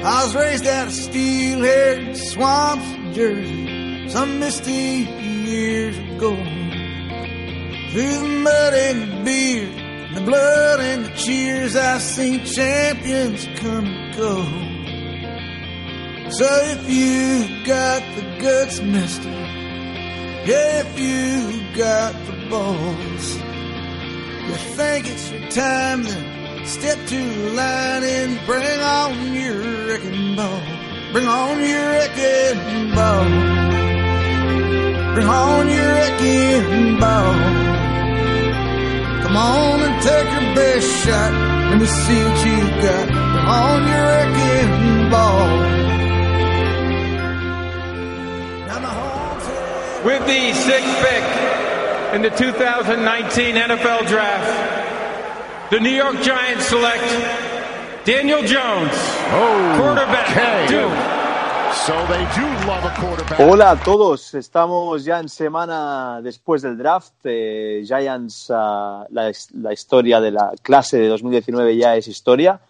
[0.00, 6.36] I was raised out of steel-haired swamps of Jersey some misty years ago.
[7.90, 9.66] Through the mud and the beer,
[10.14, 14.44] the blood and the cheers, I've seen champions come and go.
[16.30, 19.32] So if you got the guts, mister,
[20.44, 23.36] if you got the balls,
[24.46, 26.37] you think it's your time, then
[26.68, 30.60] step to the line and bring on your wrecking ball.
[31.12, 33.24] Bring on your wrecking ball.
[35.14, 37.34] Bring on your wrecking ball.
[39.22, 41.32] Come on and take your best shot.
[41.70, 43.06] Let me see what you got.
[43.08, 45.48] Bring on your wrecking ball.
[50.04, 51.24] With the sixth pick
[52.14, 54.77] in the 2019 NFL Draft,
[55.70, 57.04] the New York Giants select
[58.04, 58.96] Daniel Jones,
[59.76, 61.18] quarterback, Duke.
[61.84, 63.38] So they do love a quarterback.
[63.38, 67.12] Hola a todos, estamos ya en semana después del draft.
[67.24, 72.60] Eh, Giants, ah, la, la historia de la clase de 2019 ya es historia.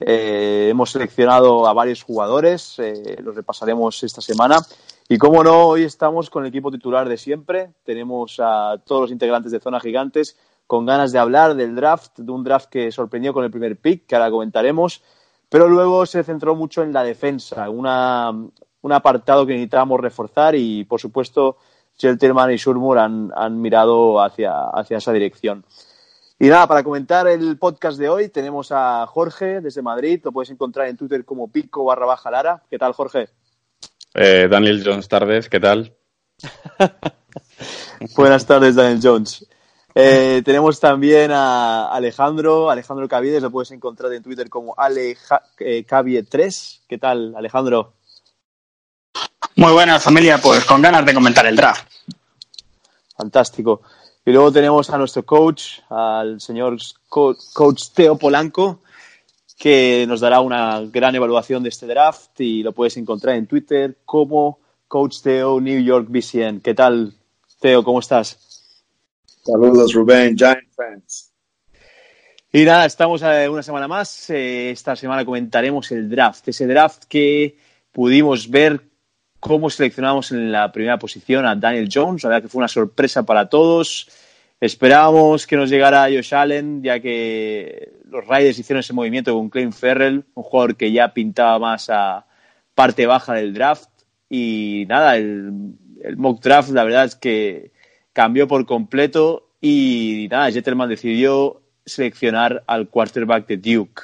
[0.00, 4.58] Eh, hemos seleccionado a varios jugadores, eh, los repasaremos esta semana.
[5.06, 7.72] Y como no, hoy estamos con el equipo titular de siempre.
[7.84, 10.36] Tenemos a todos los integrantes de Zona Gigantes
[10.68, 14.06] con ganas de hablar del draft, de un draft que sorprendió con el primer pick,
[14.06, 15.02] que ahora comentaremos.
[15.48, 20.84] Pero luego se centró mucho en la defensa, una, un apartado que necesitábamos reforzar y,
[20.84, 21.56] por supuesto,
[21.96, 25.64] Shelterman y Shurmur han, han mirado hacia, hacia esa dirección.
[26.38, 30.20] Y nada, para comentar el podcast de hoy tenemos a Jorge desde Madrid.
[30.22, 32.62] Lo puedes encontrar en Twitter como pico barra baja Lara.
[32.68, 33.30] ¿Qué tal, Jorge?
[34.12, 35.96] Eh, Daniel Jones Tardes, ¿qué tal?
[38.16, 39.48] Buenas tardes, Daniel Jones.
[39.94, 46.80] Eh, tenemos también a Alejandro, Alejandro Cavides, lo puedes encontrar en Twitter como AleCavie3.
[46.86, 47.94] ¿Qué tal, Alejandro?
[49.56, 51.90] Muy buena familia, pues con ganas de comentar el draft.
[53.16, 53.82] Fantástico.
[54.24, 56.76] Y luego tenemos a nuestro coach, al señor
[57.08, 58.82] co coach Teo Polanco,
[59.58, 63.98] que nos dará una gran evaluación de este draft y lo puedes encontrar en Twitter
[64.04, 66.60] como Coach Teo New York BCN.
[66.60, 67.14] ¿Qué tal,
[67.58, 67.82] Teo?
[67.82, 68.47] ¿Cómo estás?
[69.50, 71.32] Saludos, Rubén, Giant fans.
[72.52, 74.28] Y nada, estamos una semana más.
[74.28, 77.56] Eh, esta semana comentaremos el draft, ese draft que
[77.90, 78.82] pudimos ver
[79.40, 82.24] cómo seleccionamos en la primera posición a Daniel Jones.
[82.24, 84.10] La verdad que fue una sorpresa para todos.
[84.60, 89.72] Esperábamos que nos llegara Josh Allen, ya que los Raiders hicieron ese movimiento con Clint
[89.72, 92.26] Ferrell, un jugador que ya pintaba más a
[92.74, 93.88] parte baja del draft.
[94.28, 95.72] Y nada, el,
[96.04, 97.77] el mock draft, la verdad es que
[98.18, 104.02] cambió por completo y nada, Jettelman decidió seleccionar al quarterback de Duke.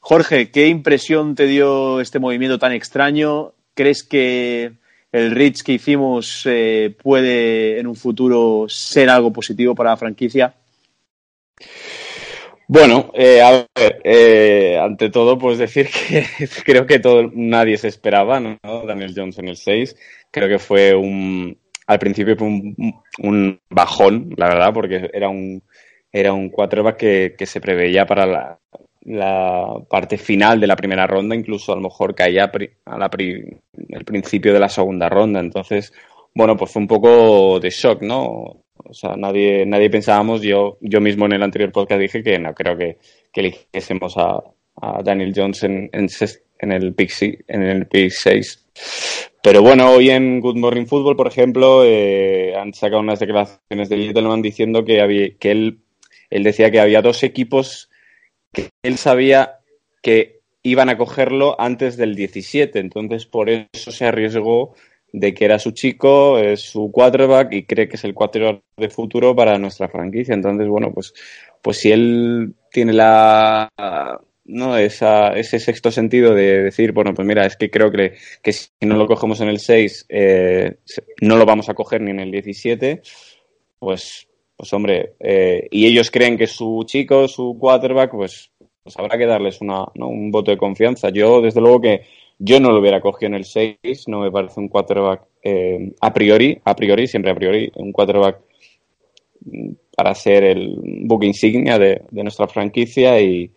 [0.00, 3.52] Jorge, ¿qué impresión te dio este movimiento tan extraño?
[3.74, 4.72] ¿Crees que
[5.12, 10.52] el reach que hicimos eh, puede en un futuro ser algo positivo para la franquicia?
[12.66, 16.26] Bueno, eh, a ver, eh, ante todo, pues decir que
[16.64, 18.58] creo que todo, nadie se esperaba, ¿no?
[18.84, 19.94] Daniel Jones en el 6.
[20.32, 21.56] Creo que fue un,
[21.88, 22.76] al principio fue un,
[23.18, 25.62] un, bajón, la verdad, porque era un,
[26.12, 28.58] era un quarterback que, que se preveía para la,
[29.06, 32.52] la, parte final de la primera ronda, incluso a lo mejor caía
[32.84, 33.42] a la pri,
[33.88, 35.40] el principio de la segunda ronda.
[35.40, 35.92] Entonces,
[36.34, 38.62] bueno, pues fue un poco de shock, ¿no?
[38.74, 42.52] O sea, nadie, nadie pensábamos, yo, yo mismo en el anterior podcast dije que no
[42.52, 42.98] creo que,
[43.32, 44.42] que eligiésemos a,
[44.76, 46.08] a Daniel Jones en, en,
[46.58, 48.66] en el pick, en el pick 6.
[49.42, 53.96] Pero bueno, hoy en Good Morning Football, por ejemplo, eh, han sacado unas declaraciones de
[53.96, 55.78] Littleman diciendo que, había, que él,
[56.30, 57.88] él decía que había dos equipos
[58.52, 59.60] que él sabía
[60.02, 62.78] que iban a cogerlo antes del 17.
[62.78, 64.74] Entonces, por eso se arriesgó
[65.12, 68.90] de que era su chico, es su quarterback y cree que es el quarterback de
[68.90, 70.34] futuro para nuestra franquicia.
[70.34, 71.14] Entonces, bueno, pues,
[71.62, 73.68] pues si él tiene la,
[74.48, 74.76] ¿no?
[74.76, 78.70] Esa, ese sexto sentido de decir, bueno, pues mira, es que creo que, que si
[78.80, 80.76] no lo cogemos en el 6, eh,
[81.20, 83.02] no lo vamos a coger ni en el 17,
[83.78, 88.50] pues, pues hombre, eh, y ellos creen que su chico, su quarterback, pues,
[88.82, 91.10] pues habrá que darles una, un voto de confianza.
[91.10, 92.02] Yo, desde luego que
[92.38, 96.12] yo no lo hubiera cogido en el 6, no me parece un quarterback eh, a
[96.12, 98.40] priori, a priori, siempre a priori, un quarterback
[99.94, 100.74] para ser el
[101.04, 103.52] book insignia de, de nuestra franquicia y,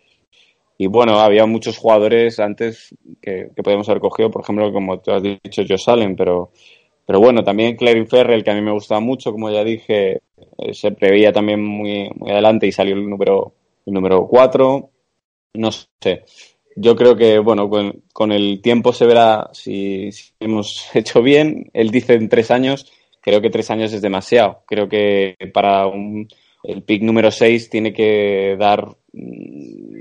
[0.82, 5.12] y bueno, había muchos jugadores antes que, que podíamos haber cogido, por ejemplo, como tú
[5.12, 6.50] has dicho, Joe Salen, pero,
[7.06, 10.22] pero bueno, también Clary Ferrell, que a mí me gustaba mucho, como ya dije,
[10.58, 13.54] eh, se preveía también muy, muy adelante y salió el número,
[13.86, 14.90] el número 4.
[15.54, 16.24] No sé.
[16.74, 21.70] yo creo que, bueno, con, el tiempo se verá si, hemos hecho bien.
[21.74, 22.90] Él dice en tres años,
[23.20, 24.64] creo que tres años es demasiado.
[24.66, 25.84] Creo que para
[26.64, 29.91] el pick número seis tiene que dar mm,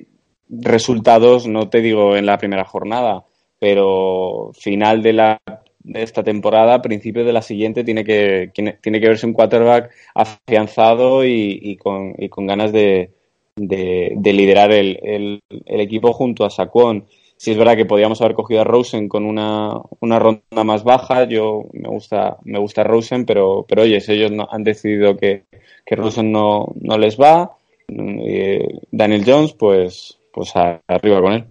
[0.51, 3.23] resultados, no te digo en la primera jornada,
[3.59, 5.41] pero final de la
[5.83, 11.25] de esta temporada, principio de la siguiente, tiene que, tiene que verse un quarterback afianzado
[11.25, 13.11] y, con, y con, ganas de,
[13.55, 15.41] de, liderar el, el,
[15.81, 17.05] equipo junto a Saquon.
[17.35, 21.23] Si es verdad que podíamos haber cogido a Rosen con una, una, ronda más baja,
[21.23, 25.45] yo me gusta, me gusta Rosen, pero, pero oye, si ellos no, han decidido que,
[25.83, 27.57] que Rosen no, no les va,
[27.87, 31.45] eh, Daniel Jones, pues, pues arriba con él.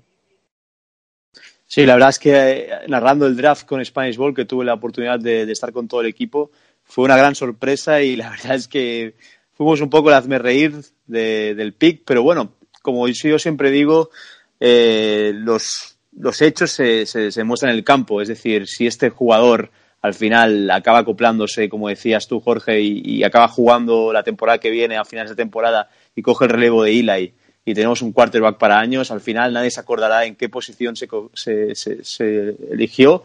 [1.70, 4.74] Sí, la verdad es que eh, narrando el draft con Spanish Ball, que tuve la
[4.74, 6.50] oportunidad de, estar con todo el equipo,
[6.82, 9.14] fue una gran sorpresa y la verdad es que
[9.52, 10.74] fuimos un poco el hazme reír
[11.06, 14.10] del pick, pero bueno, como yo siempre digo,
[14.58, 15.96] eh, los,
[16.40, 19.70] hechos se, muestran en el campo, es decir, si este jugador
[20.02, 24.70] al final acaba acoplándose, como decías tú, Jorge, y, y acaba jugando la temporada que
[24.70, 27.34] viene, a finales de temporada, y coge el relevo de Eli
[27.70, 31.08] y tenemos un quarterback para años, al final nadie se acordará en qué posición se,
[31.74, 33.22] se, eligió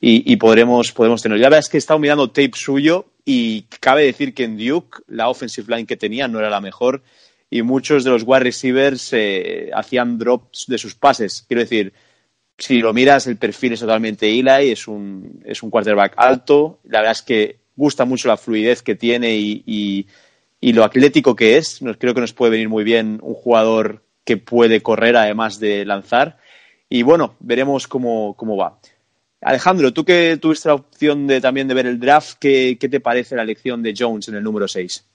[0.00, 1.42] y, podremos, podemos tenerlo.
[1.42, 5.02] La verdad es que he estado mirando tape suyo y cabe decir que en Duke
[5.08, 7.02] la offensive line que tenía no era la mejor
[7.50, 11.44] y muchos de los wide receivers eh, hacían drops de sus pases.
[11.46, 11.92] Quiero decir,
[12.56, 16.78] si lo miras, el perfil es totalmente Eli, es un, es un quarterback alto.
[16.84, 20.06] La verdad es que gusta mucho la fluidez que tiene y y
[20.60, 21.80] lo atlético que es.
[21.98, 26.38] Creo que nos puede venir muy bien un jugador que puede correr además de lanzar.
[26.88, 28.78] Y bueno, veremos cómo, cómo va.
[29.40, 33.00] Alejandro, tú que tuviste la opción de, también de ver el draft, ¿qué, ¿qué, te
[33.00, 35.06] parece la elección de Jones en el número 6?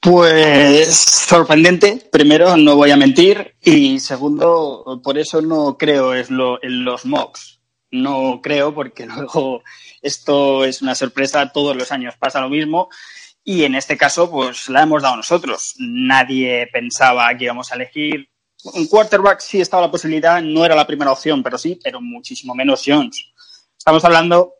[0.00, 7.04] Pues sorprendente, primero, no voy a mentir, y segundo, por eso no creo en los
[7.04, 7.58] mocks.
[7.90, 9.62] No creo, porque luego
[10.02, 12.88] esto es una sorpresa, todos los años pasa lo mismo.
[13.50, 15.74] Y en este caso, pues la hemos dado nosotros.
[15.78, 18.28] Nadie pensaba que íbamos a elegir
[18.62, 19.40] un quarterback.
[19.40, 23.32] Sí estaba la posibilidad, no era la primera opción, pero sí, pero muchísimo menos Jones.
[23.78, 24.52] Estamos hablando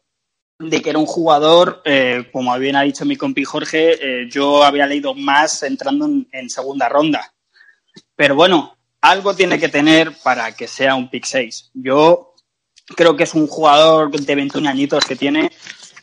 [0.58, 4.64] de que era un jugador, eh, como bien ha dicho mi compi Jorge, eh, yo
[4.64, 7.35] había leído más entrando en, segunda ronda.
[8.17, 11.73] Pero bueno, algo tiene que tener para que sea un pick 6.
[11.75, 12.32] Yo
[12.96, 15.52] creo que es un jugador de 21 añitos que tiene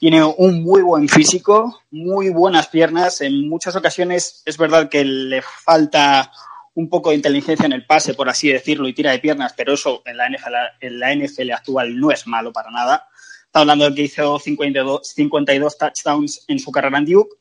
[0.05, 3.21] tiene un muy buen físico, muy buenas piernas.
[3.21, 6.31] En muchas ocasiones es verdad que le falta
[6.75, 9.73] un poco de inteligencia en el pase, por así decirlo, y tira de piernas, pero
[9.73, 13.07] eso en la NFL, en la NFL actual no es malo para nada.
[13.47, 17.37] Está hablando de que hizo 52, 52 touchdowns en su carrera en Duke,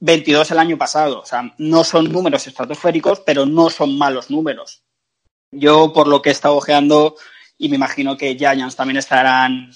[0.00, 1.20] 22 el año pasado.
[1.20, 4.82] O sea, no son números estratosféricos, pero no son malos números.
[5.50, 7.16] Yo, por lo que he estado ojeando,
[7.56, 9.70] y me imagino que Giants también estarán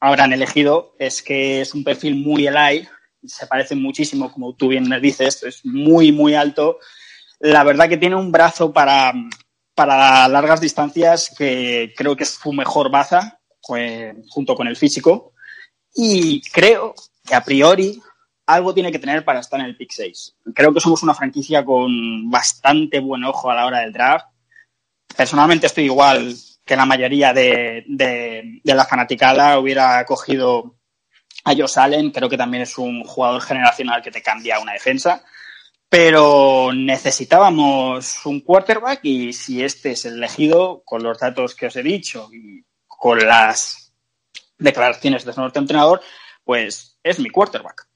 [0.00, 2.88] habrán elegido es que es un perfil muy elite,
[3.24, 6.78] se parece muchísimo, como tú bien me dices, es muy, muy alto.
[7.40, 9.12] La verdad que tiene un brazo para,
[9.74, 13.38] para largas distancias que creo que es su mejor baza,
[14.28, 15.32] junto con el físico.
[15.94, 16.94] Y creo
[17.26, 18.00] que a priori
[18.46, 20.36] algo tiene que tener para estar en el pick 6.
[20.54, 24.26] Creo que somos una franquicia con bastante buen ojo a la hora del draft.
[25.16, 26.34] Personalmente estoy igual
[26.68, 30.76] que la mayoría de, de, la fanaticada hubiera cogido
[31.42, 32.10] a Josh Allen.
[32.12, 35.24] Creo que también es un jugador generacional que te cambia una defensa.
[35.88, 41.82] Pero necesitábamos un quarterback y si este es elegido, con los datos que os he
[41.82, 43.94] dicho y con las
[44.58, 46.02] declaraciones de su norte entrenador,
[46.44, 47.88] pues es mi quarterback.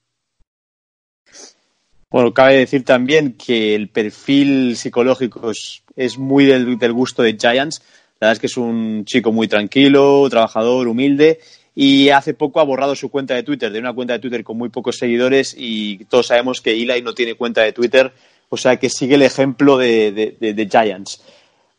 [2.09, 7.37] Bueno, cabe decir también que el perfil psicológico es, es muy del, del, gusto de
[7.39, 7.83] Giants.
[8.23, 11.41] La verdad es que es un chico muy tranquilo, trabajador, humilde
[11.75, 14.57] y hace poco ha borrado su cuenta de Twitter, de una cuenta de Twitter con
[14.57, 18.13] muy pocos seguidores y todos sabemos que Eli no tiene cuenta de Twitter,
[18.49, 21.21] o sea que sigue el ejemplo de, Giants.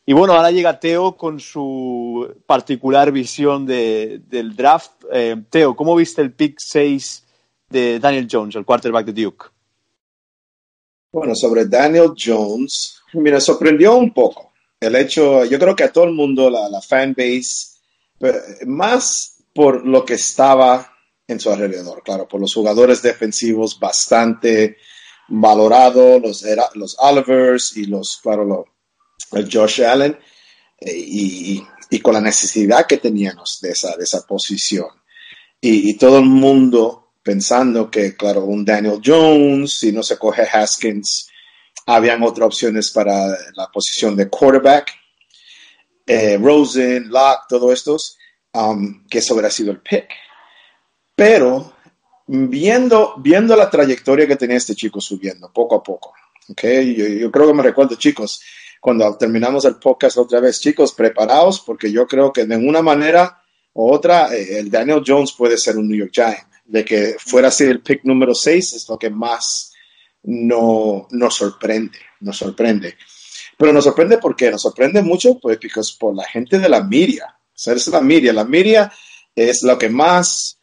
[0.04, 5.02] Y bueno, ahora llega Teo con su particular visión del draft.
[5.10, 7.24] Eh, Teo, ¿cómo viste el pick 6
[7.70, 9.46] de Daniel Jones, el quarterback de Duke?
[11.10, 14.52] Bueno, sobre Daniel Jones, me sorprendió un poco
[14.84, 17.74] el hecho, yo creo que a todo el mundo, la, la fanbase,
[18.66, 20.92] más por lo que estaba
[21.26, 24.76] en su alrededor, claro, por los jugadores defensivos bastante
[25.28, 28.66] valorados, los, los Olivers y los, claro, los,
[29.50, 30.18] Josh Allen,
[30.80, 34.88] eh, y, y, con la necesidad que teníamos de esa, de esa posición.
[35.60, 40.42] Y, y, todo el mundo pensando que, claro, un Daniel Jones, si no se coge
[40.42, 41.28] Haskins,
[41.86, 44.92] habían otras opciones para la posición de quarterback.
[46.06, 48.18] eh, Rosen, Locke, todos estos,
[48.52, 50.08] um, que eso hubiera sido el pick.
[51.14, 51.74] Pero
[52.26, 56.12] viendo, viendo la trayectoria que tenía este chico subiendo, poco a poco,
[56.50, 58.42] okay, yo, yo creo que me recuerdo, chicos,
[58.80, 63.42] cuando terminamos el podcast otra vez, chicos, preparados, porque yo creo que de una manera
[63.72, 66.52] u otra, eh, el Daniel Jones puede ser un New York Giant.
[66.66, 69.73] De que fuera así el pick número 6 es lo que más
[70.24, 72.96] no, nos sorprende, nos sorprende.
[73.56, 75.58] Pero nos sorprende porque nos sorprende mucho, pues,
[75.98, 77.36] por la gente de la media.
[77.38, 78.32] O sea, es la media.
[78.32, 78.92] La media
[79.34, 80.58] es lo que más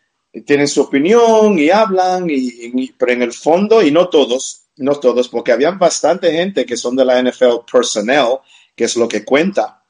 [0.46, 5.28] tienen su opinión y hablan, y, pero en el fondo, y no todos, no todos,
[5.28, 8.38] porque habían bastante gente que son de la NFL personnel,
[8.76, 9.84] que es lo que cuenta,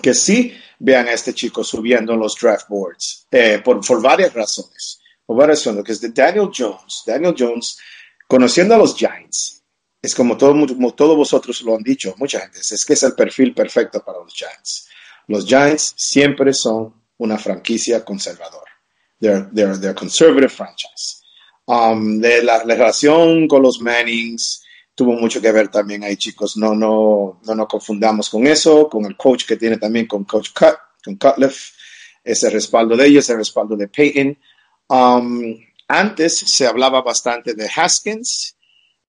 [0.00, 4.34] que sí vean a este chico subiendo en los draft boards, eh, por, por, varias
[4.34, 5.00] razones.
[5.24, 7.02] Por varias razones, que es de Daniel Jones.
[7.06, 7.78] Daniel Jones,
[8.32, 9.62] conociendo a los Giants,
[10.00, 10.54] es como, todo,
[10.94, 14.32] todos vosotros lo han dicho, mucha gente, es que es el perfil perfecto para los
[14.32, 14.88] Giants.
[15.26, 18.70] Los Giants siempre son una franquicia conservadora.
[19.20, 21.20] They're, they're, they're conservative franchise.
[21.66, 26.56] Um, de la, la, relación con los Mannings tuvo mucho que ver también ahí, chicos.
[26.56, 30.52] No, no, no nos confundamos con eso, con el coach que tiene también con Coach
[30.54, 31.72] Cut, con Cutliff,
[32.24, 34.38] ese respaldo de ellos, ese respaldo de Peyton.
[34.88, 35.54] Um,
[35.88, 38.56] antes se hablaba bastante de Haskins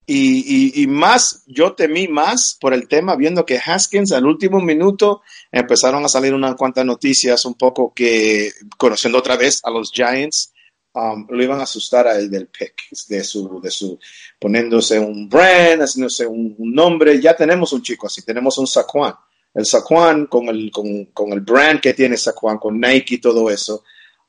[0.06, 6.04] y, más, yo temí más por el tema, viendo que Haskins al último minuto empezaron
[6.04, 10.52] a salir unas cuantas noticias un poco que, conociendo otra vez a los Giants,
[10.92, 13.98] um, lo iban a asustar a él del pick, de su, de su,
[14.38, 17.18] poniéndose un brand, haciéndose un, un nombre.
[17.18, 19.14] Ya tenemos un chico así, tenemos un Saquon.
[19.54, 23.48] El Saquon con el, con, con el brand que tiene Saquon, con Nike y todo
[23.48, 23.84] eso.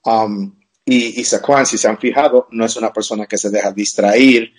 [0.06, 3.72] Um, y, y Saquon, si se han fijado, no es una persona que se deja
[3.72, 4.52] distraer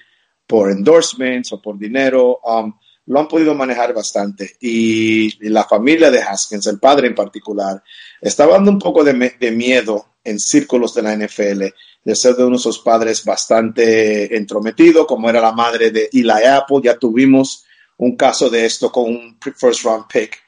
[0.47, 2.73] por endorsements o por dinero, um,
[3.07, 4.57] lo han podido manejar bastante.
[4.61, 7.83] Y, la familia de Haskins, el padre en particular,
[8.21, 11.65] estaba dando un poco de, de, miedo en círculos de la NFL
[12.05, 16.45] de ser de uno de esos padres bastante entrometido, como era la madre de Eli
[16.49, 16.81] Apple.
[16.83, 17.65] Ya tuvimos
[17.97, 20.39] un caso de esto con un first round pick.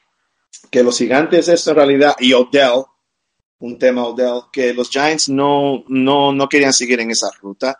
[0.71, 2.83] Que los gigantes, esto en realidad, y Odell,
[3.59, 7.77] un tema Odell, que los Giants no, no, no querían seguir en esa ruta.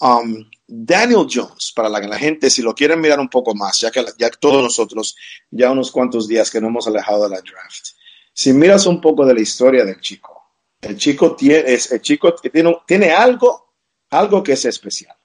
[0.00, 3.90] Um, Daniel Jones, para la, la, gente, si lo quieren mirar un poco más, ya
[3.90, 5.16] que ya todos nosotros,
[5.50, 7.88] ya unos cuantos días que no hemos alejado de la draft,
[8.32, 10.38] si miras un poco de la historia del chico,
[10.80, 13.74] el chico tiene, es, el chico tiene, tiene algo,
[14.10, 15.16] algo que es especial,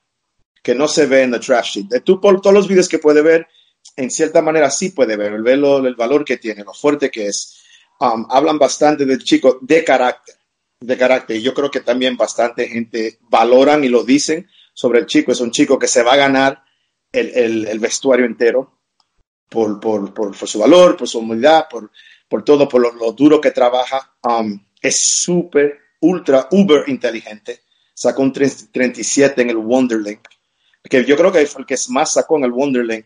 [0.63, 2.03] que no se ve en la draft sheet.
[2.03, 3.48] Tú por todos los videos que puede ver,
[3.95, 7.27] en cierta manera sí puede ver, el, verlo, el valor que tiene, lo fuerte que
[7.27, 7.62] es.
[8.00, 10.35] Um, hablan bastante del chico de carácter,
[10.79, 11.39] de carácter.
[11.39, 15.31] Yo creo que también bastante gente valoran y lo dicen sobre el chico.
[15.31, 16.63] Es un chico que se va a ganar
[17.12, 18.79] el, el, el vestuario entero
[19.50, 21.91] por, por, por, por, su valor, por su humildad, por,
[22.27, 24.15] por todo, por lo, lo duro que trabaja.
[24.23, 27.62] Um, es súper, ultra, uber inteligente.
[27.93, 30.27] Sacó un 37 en el Wonderlink.
[30.83, 33.05] Que yo creo que fue el que más sacó en el Wonderlink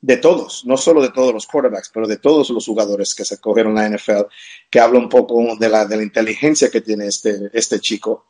[0.00, 3.40] de todos, no solo de todos los quarterbacks, pero de todos los jugadores que se
[3.40, 4.26] cogieron la NFL,
[4.70, 8.26] que habla un poco de la, de la inteligencia que tiene este, este chico.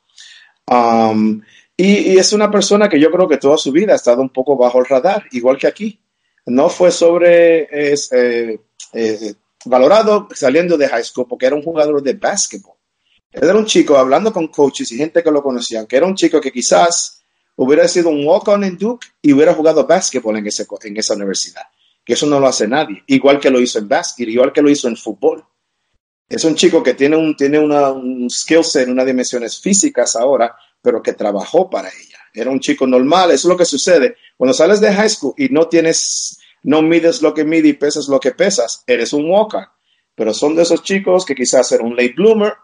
[0.66, 1.40] Um,
[1.76, 4.30] y, y, es una persona que yo creo que toda su vida ha estado un
[4.30, 6.00] poco bajo el radar, igual que aquí.
[6.46, 8.58] No fue sobre es, eh,
[8.94, 9.34] eh,
[9.66, 12.76] valorado saliendo de high school porque era un jugador de básquetbol.
[13.30, 16.40] Era un chico hablando con coaches y gente que lo conocían, que era un chico
[16.40, 17.17] que quizás
[17.58, 21.62] hubiera sido un walk-on en Duke y hubiera jugado básquetbol en, esa universidad.
[22.04, 23.02] Que eso no lo hace nadie.
[23.06, 25.44] Igual que lo hizo en básquet, igual que lo hizo en fútbol.
[26.28, 30.56] Es un chico que tiene un, tiene una, un skill set, unas dimensiones físicas ahora
[30.82, 32.18] pero que trabajó para ella.
[32.32, 34.16] Era un chico normal, eso es lo que sucede.
[34.36, 38.08] Cuando sales de high school y no tienes, no mides lo que mides y pesas
[38.08, 39.66] lo que pesas, eres un walker.
[40.14, 42.54] Pero son de esos chicos que quizás era un late bloomer,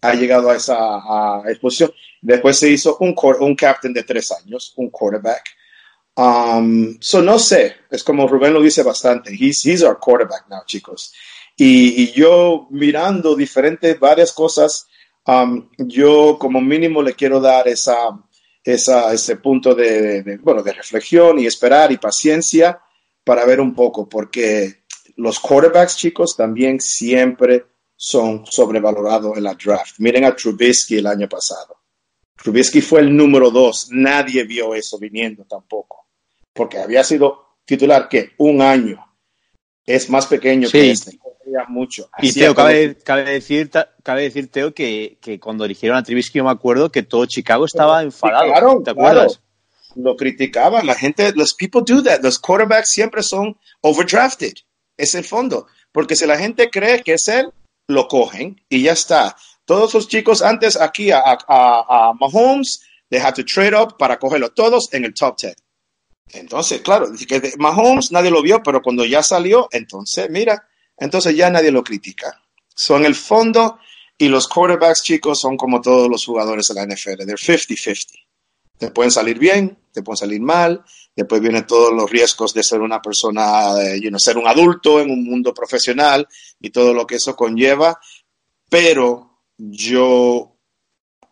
[0.00, 1.92] ha llegado a esa a exposición.
[2.20, 5.44] Después se hizo un, un captain de tres años, un quarterback.
[6.16, 9.32] Um, so no sé, es como Rubén lo dice bastante.
[9.32, 11.12] He's, he's our quarterback now, chicos.
[11.56, 14.86] Y, y yo mirando diferentes, varias cosas,
[15.28, 17.96] Um, yo como mínimo le quiero dar esa,
[18.62, 22.80] esa, ese punto de, de, bueno, de reflexión y esperar y paciencia
[23.24, 24.84] para ver un poco, porque
[25.16, 29.96] los quarterbacks, chicos, también siempre son sobrevalorados en la draft.
[29.98, 31.76] Miren a Trubisky el año pasado.
[32.36, 33.88] Trubisky fue el número dos.
[33.90, 36.06] Nadie vio eso viniendo tampoco,
[36.52, 39.02] porque había sido titular que un año
[39.84, 40.72] es más pequeño sí.
[40.72, 41.18] que este
[41.68, 42.10] mucho.
[42.20, 43.70] Y Teo, cabe, cabe, decir,
[44.02, 47.64] cabe decir, Teo, que, que, cuando eligieron a Trubisky, yo me acuerdo que todo Chicago
[47.64, 48.52] estaba enfadado.
[48.52, 49.36] Claro, ¿Te acuerdas?
[49.36, 49.42] Claro.
[49.96, 50.86] Lo criticaban.
[50.86, 52.20] La gente, los people do that.
[52.22, 54.52] Los quarterbacks siempre son overdrafted.
[54.96, 55.66] Es el fondo.
[55.90, 57.50] Porque si la gente cree que es él,
[57.88, 59.36] lo cogen y ya está.
[59.64, 64.18] Todos los chicos antes aquí a, a, a Mahomes, they had to trade up para
[64.18, 65.56] cogerlo todos en el top 10.
[66.32, 71.50] Entonces, claro, que Mahomes nadie lo vio, pero cuando ya salió, entonces, mira, entonces ya
[71.50, 72.42] nadie lo critica.
[72.74, 73.78] Son el fondo
[74.18, 78.25] y los quarterbacks chicos son como todos los jugadores de la NFL, they're 50-50.
[78.78, 82.80] Te pueden salir bien, te pueden salir mal, después vienen todos los riesgos de ser
[82.80, 86.28] una persona, eh, you know, ser un adulto en un mundo profesional
[86.60, 87.98] y todo lo que eso conlleva,
[88.68, 90.56] pero yo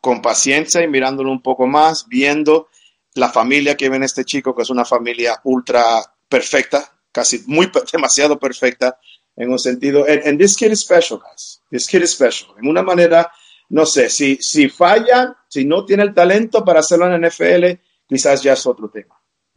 [0.00, 2.68] con paciencia y mirándolo un poco más, viendo
[3.14, 5.84] la familia que viene este chico, que es una familia ultra
[6.28, 8.98] perfecta, casi muy demasiado perfecta
[9.36, 10.04] en un sentido.
[10.06, 11.60] And, this kid is special, guys.
[11.70, 12.54] This kid is special.
[12.60, 13.30] En una manera,
[13.70, 18.42] no sé, si, si falla, si no tiene el talento para hacerlo en NFL, quizás
[18.42, 19.14] ya es otro tema.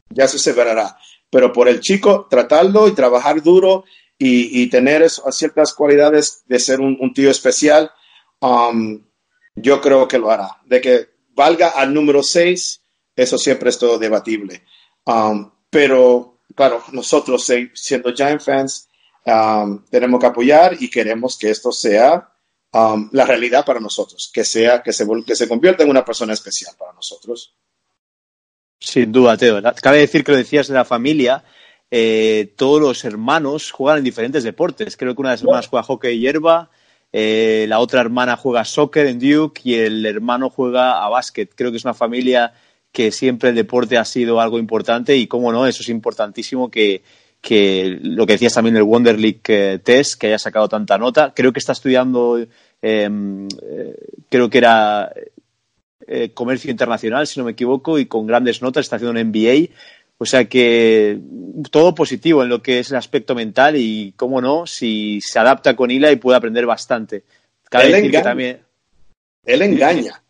[0.09, 0.95] Ya se separará.
[1.27, 3.83] Pero por el chico, tratarlo y trabajar duro
[4.15, 7.89] y, tener ciertas cualidades de ser un, un tío especial,
[8.41, 9.03] um,
[9.55, 10.57] yo creo que lo hará.
[10.65, 12.81] De que valga al número 6
[13.15, 14.63] eso siempre es todo debatible.
[15.03, 18.87] Um, pero, claro, nosotros siendo Giant fans,
[19.25, 22.29] um, tenemos que apoyar y queremos que esto sea
[22.73, 26.33] um, la realidad para nosotros, que sea, que se, que se convierta en una persona
[26.33, 27.53] especial para nosotros.
[28.79, 29.61] Sin duda, Teo.
[29.81, 31.43] Cabe decir que lo decías de la familia.
[31.89, 34.97] Eh, todos los hermanos juegan en diferentes deportes.
[34.97, 36.69] Creo que una de las hermanas juega hockey y hierba,
[37.11, 41.53] eh, la otra hermana juega soccer en Duke y el hermano juega a básquet.
[41.55, 42.53] Creo que es una familia
[42.91, 47.03] que siempre el deporte ha sido algo importante y, cómo no, eso es importantísimo que,
[47.41, 51.33] que lo que decías también el Wonder League eh, Test, que haya sacado tanta nota.
[51.35, 52.45] Creo que está estudiando,
[52.81, 53.95] em, eh,
[54.29, 55.11] creo que era
[56.07, 59.73] eh, comercio internacional, si no me equivoco, y con grandes notas, está haciendo un MBA.
[60.19, 61.19] O sea que
[61.69, 65.75] todo positivo en lo que es el aspecto mental y, cómo no, si se adapta
[65.75, 67.23] con Ila y puede aprender bastante.
[67.69, 68.61] Cabe decir que también.
[69.45, 70.21] Él engaña.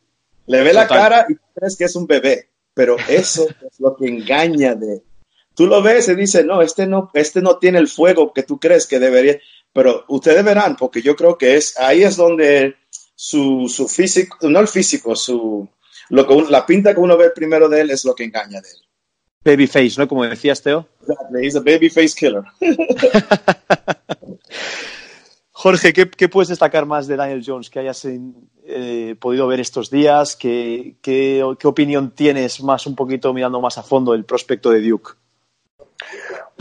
[0.48, 4.08] Le ve la cara y crees que es un bebé, pero eso es lo que
[4.08, 5.04] engaña de...
[5.58, 8.60] Tú lo ves y dices, no, este no, este no tiene el fuego que tú
[8.60, 9.40] crees que debería,
[9.74, 12.76] pero ustedes verán, porque yo creo que es ahí es donde
[13.16, 15.68] su, su físico, no el físico, su,
[16.10, 18.70] lo que, la pinta que uno ve primero de él es lo que engaña de
[18.70, 18.78] él.
[19.44, 20.08] Babyface, ¿no?
[20.08, 20.88] Como decías, Teo.
[21.02, 21.48] Exactly.
[21.48, 22.44] He's a babyface killer.
[25.54, 30.36] Jorge, ¿qué, puedes destacar más de Daniel Jones que hayas eh, podido ver estos días?
[30.36, 35.14] ¿Qué, ¿Qué, opinión tienes más un poquito mirando más a fondo el prospecto de Duke?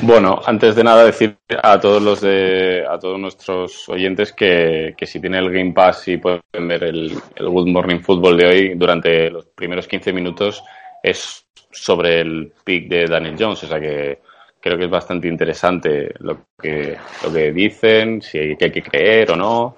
[0.02, 5.20] Bueno, antes de nada decir a todos los de, a todos nuestros oyentes que, si
[5.20, 9.30] tienen el Game Pass y pueden ver el, el Good Morning Football de hoy durante
[9.30, 10.62] los primeros 15 minutos
[11.02, 14.18] es sobre el pick de Daniel Jones, o sea que
[14.60, 19.36] creo que es bastante interesante lo que, lo que dicen, si hay, que creer o
[19.36, 19.76] no.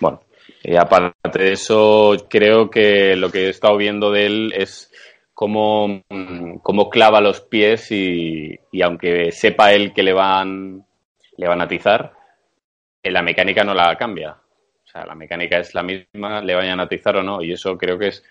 [0.00, 0.20] Bueno,
[0.62, 4.89] y aparte de eso, creo que lo que he estado viendo de él es
[5.40, 6.02] cómo,
[6.62, 10.84] cómo clava los pies y, y, aunque sepa él que le van,
[11.38, 12.12] le van a atizar,
[13.02, 14.32] eh, la mecánica no la cambia.
[14.32, 17.78] O sea, la mecánica es la misma, le vayan a atizar o no, y eso
[17.78, 18.22] creo que es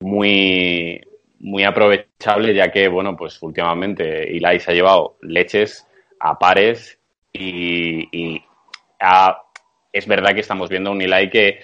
[0.00, 1.00] muy,
[1.38, 5.88] muy aprovechable ya que, bueno, pues últimamente Eli se ha llevado leches
[6.20, 7.00] a pares
[7.32, 8.42] y,
[9.94, 11.60] es verdad que estamos viendo un Eli que,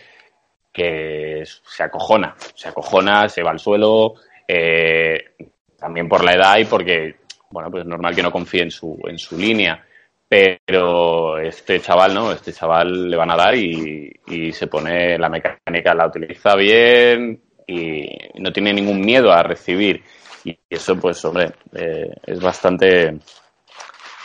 [0.72, 4.14] que se acojona, se acojona, se va al suelo,
[4.52, 5.36] eh,
[5.78, 7.16] también por la edad y porque,
[7.50, 9.84] bueno, pues es normal que no confíe en su, en su línea.
[10.28, 12.32] Pero este chaval, ¿no?
[12.32, 14.12] Este chaval le van a dar y,
[14.52, 18.08] se pone la mecánica, la utiliza bien, y
[18.38, 20.02] no tiene ningún miedo a recibir.
[20.44, 23.18] Y eso, pues, hombre, eh, es bastante,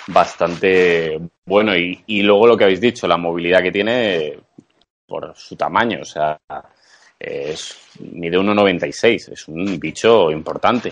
[0.07, 1.75] bastante bueno.
[1.75, 4.39] Y, y, luego lo que habéis dicho, la movilidad que tiene
[5.07, 6.39] por su tamaño, o sea,
[7.25, 10.91] es, mide 1,96, es un bicho importante.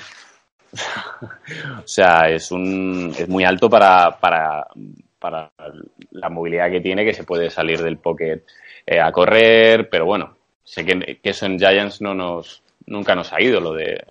[1.84, 4.67] o sea, es, un, es muy alto para, para,
[5.19, 5.52] para
[6.12, 8.43] la movilidad que tiene, que se puede salir del pocket
[8.86, 13.41] eh, a correr, pero bueno, sé que, eso en Giants no nos, nunca nos ha
[13.41, 14.04] ido, lo de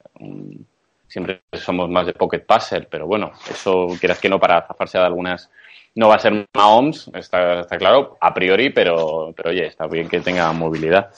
[1.09, 5.05] siempre somos más de pocket passer, pero bueno, eso quieras que no para zafarse de
[5.05, 5.51] algunas
[5.95, 10.09] no va a ser Mahomes, está, está claro, a priori, pero, pero oye, está bien
[10.09, 11.11] que tenga movilidad.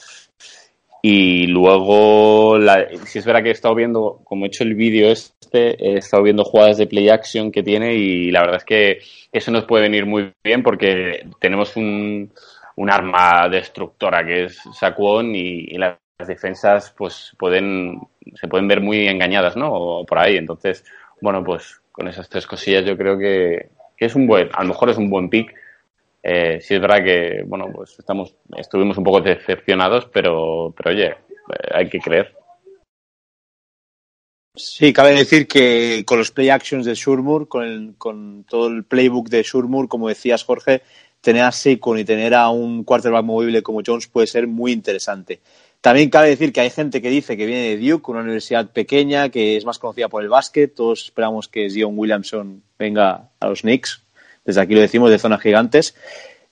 [1.06, 2.58] Y luego,
[3.04, 6.22] si es verdad que he estado viendo, como he hecho el vídeo este, he estado
[6.22, 9.82] viendo jugadas de play action que tiene y la verdad es que eso nos puede
[9.82, 12.32] venir muy bien porque tenemos un,
[12.76, 18.00] un arma destructora que es Saquon y, las defensas pues pueden
[18.36, 20.06] se pueden ver muy engañadas, ¿no?
[20.08, 20.38] por ahí.
[20.38, 20.86] Entonces,
[21.20, 24.88] bueno, pues con esas tres cosillas yo creo que, es un buen, a lo mejor
[24.88, 25.54] es un buen pick
[26.26, 31.08] Eh, sí es verdad que, bueno, pues estamos, estuvimos un poco decepcionados, pero, pero oye,
[31.08, 31.16] eh,
[31.70, 32.34] hay que creer.
[34.56, 38.84] Sí, cabe decir que con los play actions de Shurmur, con, el, con todo el
[38.84, 40.80] playbook de Shurmur, como decías Jorge,
[41.20, 45.40] tener a Saquon y tener a un quarterback movible como Jones puede ser muy interesante.
[45.82, 49.28] También cabe decir que hay gente que dice que viene de Duke, una universidad pequeña
[49.28, 50.74] que es más conocida por el básquet.
[50.74, 54.03] Todos esperamos que Zion Williamson venga a los Knicks.
[54.44, 55.94] Desde aquí lo decimos de zonas gigantes.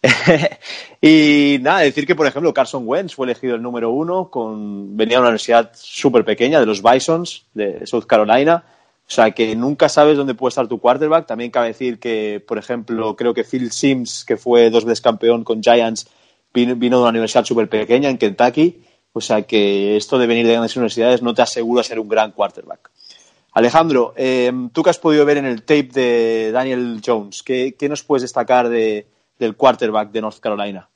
[1.00, 5.16] y nada, decir que, por ejemplo, Carson Wentz fue elegido el número uno, con, venía
[5.16, 8.64] de una universidad súper pequeña, de los Bisons, de South Carolina.
[9.07, 11.26] O sea, que nunca sabes dónde puede estar tu quarterback.
[11.26, 15.44] También cabe decir que, por ejemplo, creo que Phil Sims, que fue dos veces campeón
[15.44, 16.09] con Giants,
[16.55, 18.83] vino, de una universidad súper pequeña en Kentucky.
[19.12, 22.33] O sea, que esto de venir de grandes universidades no te asegura ser un gran
[22.33, 22.90] quarterback.
[23.53, 28.03] Alejandro, eh, tú que has podido ver en el tape de Daniel Jones, ¿qué, nos
[28.03, 29.07] puedes destacar de,
[29.38, 30.88] del quarterback de North Carolina?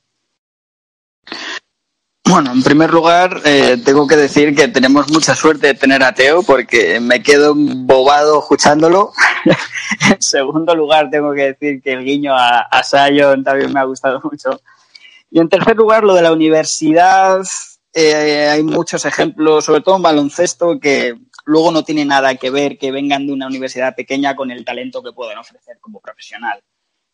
[2.29, 6.13] Bueno, en primer lugar, eh, tengo que decir que tenemos mucha suerte de tener a
[6.13, 9.13] Teo porque me quedo bobado escuchándolo.
[10.11, 13.85] en segundo lugar, tengo que decir que el guiño a, a Sion también me ha
[13.85, 14.61] gustado mucho.
[15.31, 17.43] Y en tercer lugar, lo de la universidad.
[17.93, 21.15] Eh, hay muchos ejemplos, sobre todo en baloncesto, que
[21.47, 25.03] luego no tiene nada que ver que vengan de una universidad pequeña con el talento
[25.03, 26.63] que pueden ofrecer como profesional.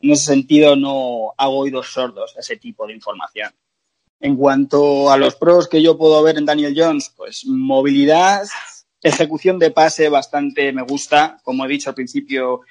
[0.00, 3.52] En ese sentido, no hago oídos sordos a ese tipo de información.
[4.18, 8.42] En cuanto a los pros que yo puedo ver en Daniel Jones, pues movilidad,
[9.02, 11.38] ejecución de pase bastante me gusta.
[11.42, 12.62] Como he dicho al principio,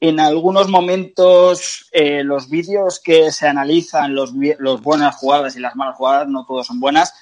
[0.00, 5.76] en algunos momentos eh, los vídeos que se analizan, los, los, buenas jugadas y las
[5.76, 7.14] malas jugadas, no todos son buenas,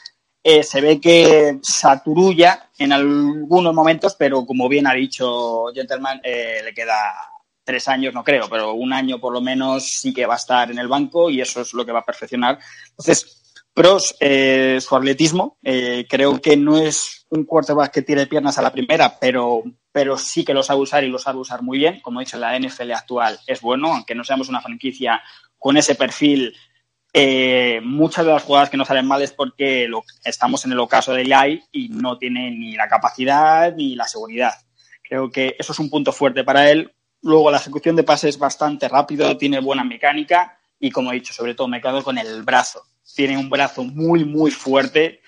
[0.44, 6.60] eh, se ve que saturulla en algunos momentos, pero como bien ha dicho Gentleman, eh,
[6.62, 7.14] le queda
[7.64, 10.70] tres años, no creo, pero un año por lo menos sí que va a estar
[10.70, 12.58] en el banco y eso es lo que va a perfeccionar.
[12.90, 15.58] Entonces, Pros, eh, su atletismo.
[15.64, 20.16] Eh, creo que no es un quarterback que tire piernas a la primera, pero, pero
[20.16, 22.00] sí que lo sabe usar y lo sabe usar muy bien.
[22.00, 25.20] Como he dicho, la NFL actual es bueno, aunque no seamos una franquicia
[25.58, 26.54] con ese perfil.
[27.16, 30.80] Eh, muchas de las jugadas que no salen mal es porque lo, estamos en el
[30.80, 34.52] ocaso de AI y no tiene ni la capacidad ni la seguridad.
[35.02, 36.92] Creo que eso es un punto fuerte para él.
[37.22, 41.32] Luego la ejecución de pases es bastante rápido, tiene buena mecánica y como he dicho,
[41.32, 42.82] sobre todo me quedo con el brazo
[43.14, 45.20] tiene un brazo muy, muy fuerte.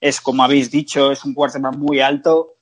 [0.00, 2.56] Es, como habéis dicho, es un quarterback muy alto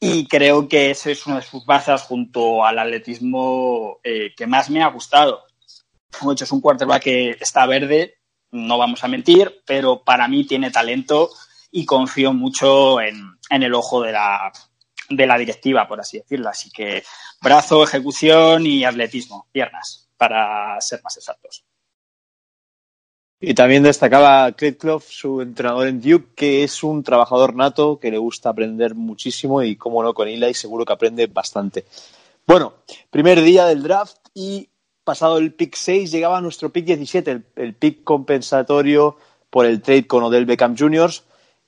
[0.00, 4.70] y creo que ese es una de sus bazas junto al atletismo eh, que más
[4.70, 5.42] me ha gustado.
[6.18, 8.15] Como he dicho, es un quarterback que está verde,
[8.56, 11.30] no vamos a mentir, pero para mí tiene talento
[11.70, 14.52] y confío mucho en, en el ojo de la,
[15.10, 16.48] de la directiva, por así decirlo.
[16.48, 17.04] Así que
[17.40, 21.64] brazo, ejecución y atletismo, piernas, para ser más exactos.
[23.38, 28.16] Y también destacaba Clough, su entrenador en Duke, que es un trabajador nato, que le
[28.16, 31.84] gusta aprender muchísimo y, como no, con Eli seguro que aprende bastante.
[32.46, 32.74] Bueno,
[33.10, 34.70] primer día del draft y
[35.06, 39.16] pasado el pick 6 llegaba nuestro pick 17, el, pick compensatorio
[39.48, 41.10] por el trade con Odell Beckham Jr.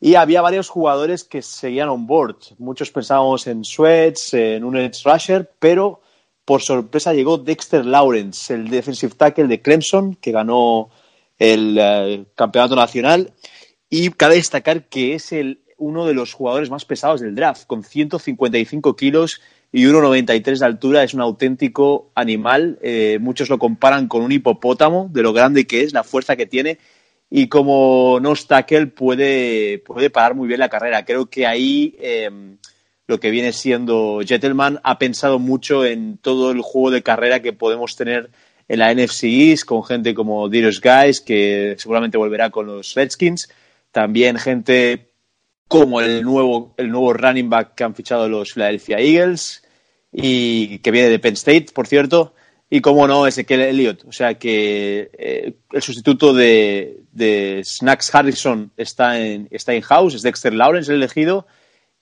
[0.01, 2.37] Y había varios jugadores que seguían on board.
[2.59, 6.01] Muchos pensábamos en Sweats, en un edge rusher, pero
[6.45, 10.91] por sorpresa llegó Dexter Lawrence, el defensive tackle de Clemson, que ganó
[11.39, 13.33] el eh, campeonato nacional.
[13.89, 17.85] Y cabe destacar que es el, uno de los jugadores más pesados del draft, con
[17.85, 19.41] 155 kilos
[19.73, 21.03] y 1,93 de altura.
[21.03, 22.79] Es un auténtico animal.
[22.83, 26.47] Eh, muchos lo comparan con un hipopótamo, de lo grande que es, la fuerza que
[26.47, 26.79] tiene.
[27.31, 31.05] Y como no tackle puede, puede parar muy bien la carrera.
[31.05, 32.57] Creo que ahí em,
[33.07, 37.53] lo que viene siendo Gentleman ha pensado mucho en todo el juego de carrera que
[37.53, 38.31] podemos tener
[38.69, 43.49] en la NFC East con gente como Darius Guys, que seguramente volverá con los Redskins.
[43.93, 45.08] También gente
[45.69, 49.63] como el nuevo, el nuevo running back que han fichado los Philadelphia Eagles
[50.13, 52.35] y que viene de Penn State, por cierto.
[52.71, 54.05] Y como no, Ezequiel Elliott.
[54.07, 60.15] O sea que eh, el sustituto de, de, Snacks Harrison está en, está in house,
[60.15, 61.47] es Dexter Lawrence el elegido.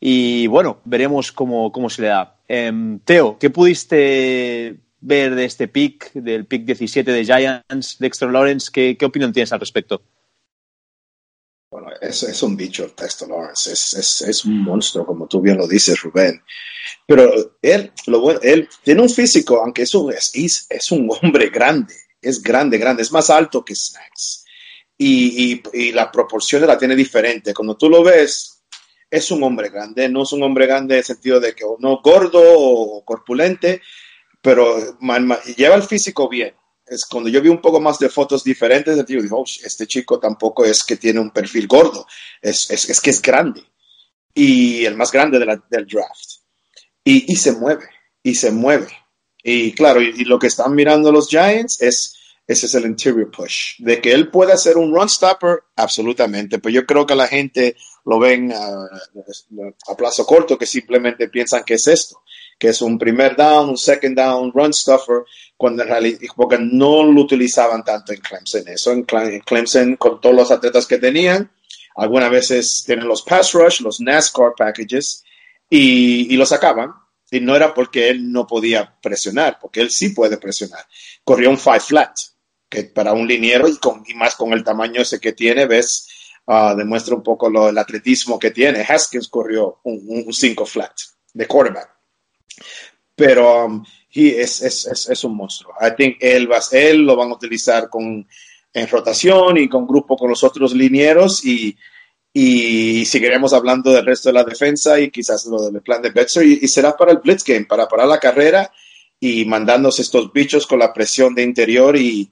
[0.00, 2.36] Y bueno, veremos cómo, cómo se le da.
[2.48, 8.70] Em, Teo, ¿qué pudiste ver de este pick, del pick 17 de Giants, Dexter Lawrence?
[8.72, 10.02] ¿Qué, qué opinión tienes al respecto?
[11.70, 15.58] Bueno, es, es un bicho Dexter Lawrence, es, es, es, un monstruo, como tú bien
[15.58, 16.42] lo dices, Rubén.
[17.06, 20.30] Pero él, lo bueno, él tiene un físico, aunque eso es,
[20.70, 24.44] es, un hombre grande, es grande, grande, es más alto que Snacks.
[24.96, 27.52] Y, y, y, la proporción la tiene diferente.
[27.52, 28.62] Cuando tú lo ves,
[29.10, 32.00] es un hombre grande, no es un hombre grande en el sentido de que no
[32.00, 33.82] gordo o corpulente,
[34.40, 34.98] pero
[35.56, 36.54] lleva el físico bien.
[36.86, 40.64] Es cuando yo vi un poco más de fotos diferentes, digo, oh, este chico tampoco
[40.64, 42.06] es que tiene un perfil gordo,
[42.40, 43.62] es, es, es que es grande
[44.36, 46.42] y el más grande de del draft.
[47.02, 47.88] Y, y, se mueve,
[48.22, 48.88] y se mueve.
[49.42, 52.14] Y claro, y, lo que están mirando los Giants es,
[52.46, 53.76] ese es el interior push.
[53.78, 56.58] De que él pueda ser un run stopper, absolutamente.
[56.58, 61.74] Pero yo creo que la gente lo ven a plazo corto, que simplemente piensan que
[61.74, 62.22] es esto,
[62.58, 65.24] que es un primer down, un second down, run stuffer,
[65.56, 68.68] cuando en realidad, porque no lo utilizaban tanto en Clemson.
[68.68, 71.50] Eso en Clemson, con todos los atletas que tenían,
[71.96, 75.24] algunas veces tienen los pass rush, los NASCAR packages,
[75.68, 76.92] y, lo sacaban.
[77.30, 80.84] Y no era porque él no podía presionar, porque él sí puede presionar.
[81.24, 82.16] Corrió un five flat,
[82.68, 86.08] que para un liniero y, con, más con el tamaño ese que tiene, ves,
[86.46, 88.86] uh, demuestra un poco lo, el atletismo que tiene.
[88.86, 90.92] Haskins corrió un, un cinco flat
[91.34, 91.95] de quarterback.
[93.14, 95.74] Pero um, he es, es, es, es, un monstruo.
[95.80, 98.26] I think él, va, él lo van a utilizar con,
[98.72, 101.76] en rotación y con grupo con los otros linieros y,
[102.32, 106.44] y seguiremos hablando del resto de la defensa y quizás lo del plan de Betzer
[106.44, 108.70] y, y, será para el blitz game, para parar la carrera
[109.18, 112.30] y mandándose estos bichos con la presión de interior y,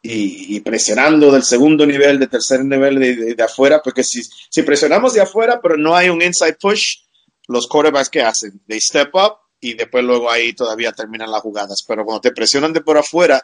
[0.00, 4.22] y, y presionando del segundo nivel, de tercer nivel de, de, de, afuera, porque si,
[4.22, 7.00] si presionamos de afuera pero no hay un inside push,
[7.48, 11.82] los quarterbacks que hacen, they step up y después luego ahí todavía terminan las jugadas,
[11.86, 13.42] pero cuando te presionan de por afuera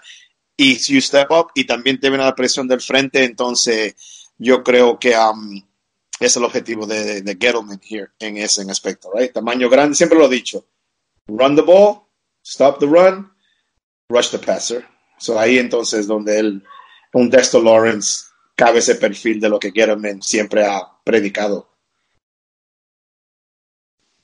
[0.57, 3.95] y you step up y también te ven a la presión del frente, entonces
[4.37, 5.63] yo creo que um,
[6.19, 9.33] es el objetivo de, de Gettleman here en ese aspecto, right?
[9.33, 10.67] Tamaño grande, siempre lo he dicho.
[11.29, 12.03] Run the ball,
[12.43, 13.33] stop the run,
[14.09, 14.85] rush the passer.
[15.19, 16.65] So ahí entonces donde él,
[17.13, 18.25] un Dexter Lawrence,
[18.57, 21.78] cabe ese perfil de lo que Gettleman siempre ha predicado.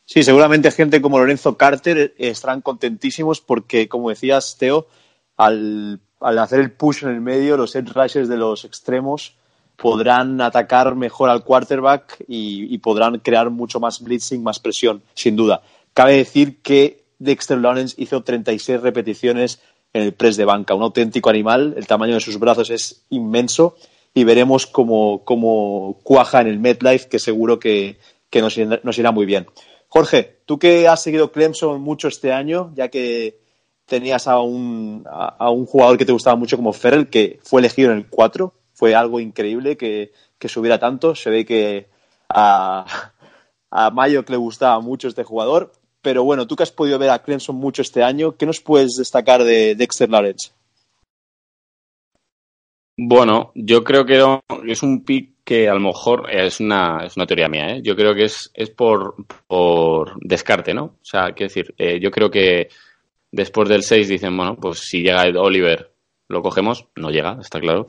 [0.06, 4.86] Sí, seguramente gente como Lorenzo Carter estarán contentísimos porque, como decías, Teo,
[5.36, 9.34] al, al hacer el push en el medio, los edge rushers de los extremos
[9.76, 15.62] podrán atacar mejor al quarterback y, podrán crear mucho más blitzing, más presión, sin duda.
[15.92, 19.60] Cabe decir que Dexter Lawrence hizo 36 repeticiones
[19.92, 23.76] en el press de banca, un auténtico animal, el tamaño de sus brazos es inmenso
[24.12, 27.98] y veremos cómo, cómo cuaja en el MetLife, que seguro que,
[28.30, 29.46] que nos irá muy bien.
[29.96, 33.38] Jorge, tú que has seguido Clemson mucho este año, ya que
[33.86, 37.92] tenías a un, a, un jugador que te gustaba mucho como Ferrell, que fue elegido
[37.92, 40.10] en el 4, fue algo increíble que,
[40.48, 41.14] subiera tanto.
[41.14, 41.86] Se ve que
[42.28, 43.12] a,
[43.70, 45.70] a Mayo que le gustaba mucho este jugador.
[46.02, 48.96] Pero bueno, tú que has podido ver a Clemson mucho este año, ¿qué nos puedes
[48.96, 50.50] destacar de Dexter Lawrence?
[52.96, 54.20] Bueno, yo creo que
[54.66, 57.80] es un pick que a lo mejor es una, es una teoría mía, ¿eh?
[57.82, 59.14] Yo creo que es, es por,
[59.46, 60.84] por descarte, ¿no?
[60.84, 62.68] O sea, quiero decir, eh, yo creo que
[63.30, 65.92] después del 6 dicen, bueno, pues si llega Oliver,
[66.28, 67.86] lo cogemos, no llega, está claro.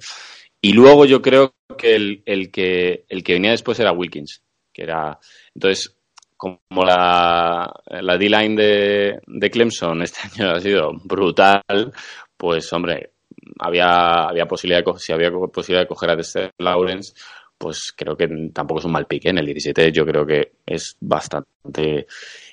[0.61, 4.83] Y luego yo creo que el, el que el que venía después era Wilkins, que
[4.83, 5.19] era.
[5.53, 5.95] Entonces,
[6.35, 11.93] como la, la D-line de, de Clemson este año ha sido brutal,
[12.37, 13.11] pues hombre,
[13.59, 17.13] había, había posibilidad de, si había posibilidad de coger a Dexter Lawrence,
[17.57, 19.25] pues creo que tampoco es un mal pick.
[19.25, 19.29] ¿eh?
[19.29, 22.07] En el 17 yo creo que es bastante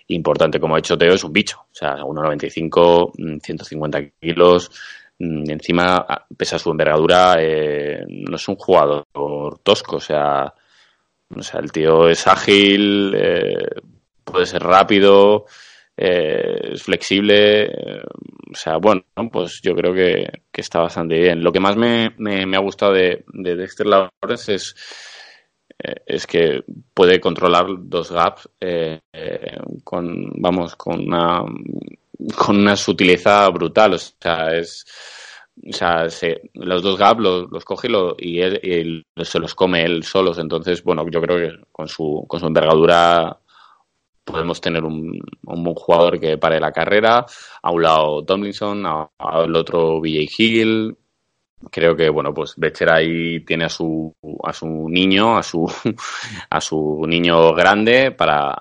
[0.08, 0.60] importante.
[0.60, 1.58] Como ha hecho Teo, es un bicho.
[1.60, 4.70] O sea, 1,95, 150 mm, kilos.
[5.18, 9.06] Mm, encima, pese a su envergadura, eh, no es un jugador
[9.62, 9.96] tosco.
[9.96, 10.52] O sea,
[11.34, 13.68] o sea el tío es ágil, eh,
[14.24, 15.46] puede ser rápido,
[16.04, 17.62] eh, es flexible.
[17.64, 18.02] Eh,
[18.52, 21.44] o sea, bueno, pues yo creo que, que está bastante bien.
[21.44, 24.74] Lo que más me, me, ha gustado de, de Dexter Lawrence es,
[25.78, 28.48] eh, es que puede controlar dos gaps
[29.84, 31.44] con, vamos, con una,
[32.36, 33.94] con una sutileza brutal.
[33.94, 34.84] O sea, es,
[35.68, 39.54] o sea, se, los dos gaps los, coge y, lo, y, él, y, se los
[39.54, 40.38] come él solos.
[40.38, 43.38] Entonces, bueno, yo creo que con su, con su envergadura
[44.24, 47.26] podemos tener un, un buen jugador que pare la carrera.
[47.62, 48.84] A un lado Tomlinson,
[49.18, 50.96] al otro BJ Hill.
[51.70, 55.64] Creo que, bueno, pues Becher ahí tiene a su, a su niño, a su,
[56.50, 58.56] a su niño grande para,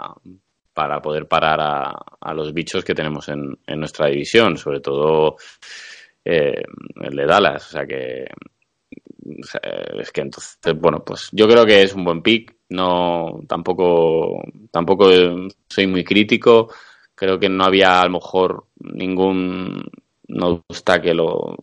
[0.74, 5.38] para poder parar a, a los bichos que tenemos en, en nuestra división, sobre todo
[6.24, 6.62] eh,
[7.02, 7.69] el de Dallas.
[7.69, 8.28] O sea que,
[10.00, 15.10] es que entonces, bueno, pues yo creo que es un buen pick no tampoco tampoco
[15.69, 16.69] soy muy crítico.
[17.13, 19.84] Creo que no había a lo mejor ningún
[20.29, 21.57] no gusta que lo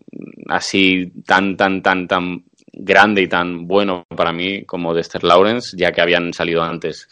[0.49, 5.90] así tan tan tan tan grande y tan bueno para mí como Dexter Lawrence ya
[5.90, 7.09] que habían salido antes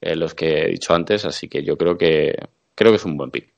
[0.00, 1.24] eh, los que he dicho antes.
[1.24, 2.34] Así que yo creo que
[2.74, 3.52] creo que es un buen pick.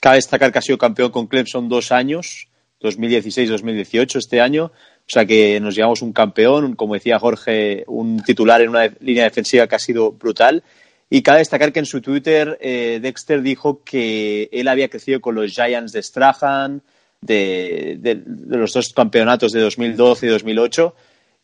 [0.00, 2.48] Cabe destacar que ha sido campeón con Clemson dos años
[2.84, 4.70] 2016-2018 este año.
[5.06, 9.24] O sea que nos llevamos un campeón, como decía Jorge, un titular en una línea
[9.24, 10.62] defensiva que ha sido brutal.
[11.10, 15.34] Y cabe destacar que en su Twitter eh, Dexter dijo que él había crecido con
[15.34, 16.82] los Giants de Strahan,
[17.20, 20.94] de, los dos campeonatos de 2012 y 2008.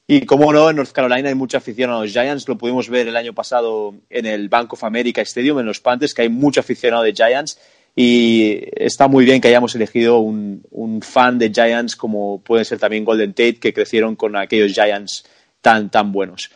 [0.06, 2.48] Y como no, en North Carolina hay mucha afición a los Giants.
[2.48, 6.14] Lo pudimos ver el año pasado en el Bank of America Stadium, en los Panthers,
[6.14, 7.60] que hay mucho aficionado de Giants.
[7.96, 12.78] Y está muy bien que hayamos elegido un, un fan de Giants como puede ser
[12.78, 15.24] también Golden Tate, que crecieron con aquellos Giants
[15.60, 16.50] tan, tan buenos.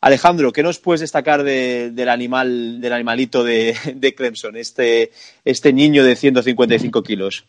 [0.00, 5.12] Alejandro, ¿qué nos puedes destacar de, del animal, del animalito de, de Clemson, este,
[5.44, 7.44] este niño de 155 kilos?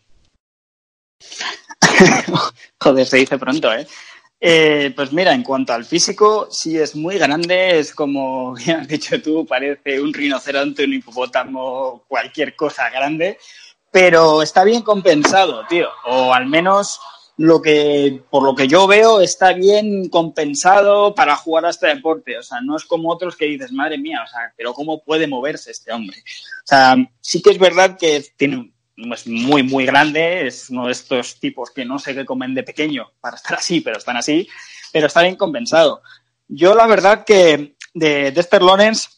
[2.80, 3.86] Joder, se dice pronto, ¿eh?
[4.42, 4.92] ¿Eh?
[4.94, 9.22] Pues mira, en cuanto al físico, sí es muy grande, es como ya has dicho
[9.22, 13.38] tú, parece un rinoceronte, un hipopótamo, cualquier cosa grande,
[13.90, 17.00] pero está bien compensado, tío, o al menos
[17.36, 22.38] lo que, por lo que yo veo, está bien compensado para jugar a este deporte.
[22.38, 25.26] O sea, no es como otros que dices, madre mía, o sea, pero ¿cómo puede
[25.26, 26.18] moverse este hombre?
[26.18, 30.92] O sea, sí que es verdad que tiene, es muy, muy grande, es uno de
[30.92, 34.48] estos tipos que no sé qué comen de pequeño para estar así, pero están así,
[34.92, 36.02] pero está bien compensado.
[36.48, 39.08] Yo la verdad que de Dexter Lawrence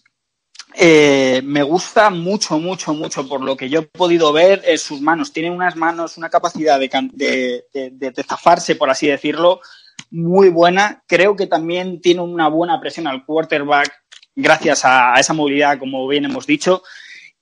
[0.76, 5.00] eh, me gusta mucho, mucho, mucho por lo que yo he podido ver en sus
[5.00, 5.32] manos.
[5.32, 9.60] Tiene unas manos, una capacidad de, de, de, de, zafarse, por así decirlo,
[10.10, 11.04] muy buena.
[11.06, 13.92] Creo que también tiene una buena presión al quarterback
[14.34, 16.82] gracias a esa movilidad, como bien hemos dicho.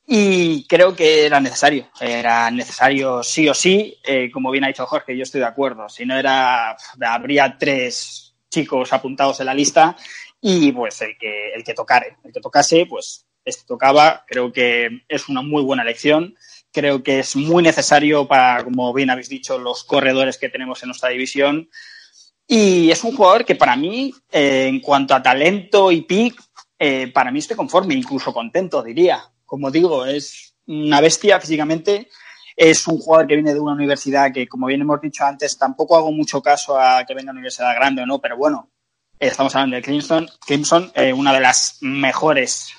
[0.06, 4.86] Y creo que era necesario, era necesario sí o sí, eh, como bien ha dicho
[4.86, 5.88] Jorge, yo estoy de acuerdo.
[5.88, 9.96] Si no era, habría tres chicos apuntados en la lista
[10.40, 14.24] y pues el que, el que tocare, el que tocase, pues este tocaba.
[14.26, 16.34] Creo que es una muy buena elección.
[16.72, 20.88] Creo que es muy necesario para, como bien habéis dicho, los corredores que tenemos en
[20.88, 21.68] nuestra división.
[22.46, 26.40] Y es un jugador que para mí, eh, en cuanto a talento y pick,
[26.78, 32.08] eh, para mí estoy conforme, incluso contento, diría como digo, es una bestia físicamente.
[32.56, 35.94] Es un jugador que viene de una universidad que, como bien hemos dicho antes, tampoco
[35.94, 38.70] hago mucho caso a que venga a una universidad grande o no, pero bueno,
[39.18, 42.72] estamos hablando de Clemson, Clemson eh, una de las mejores.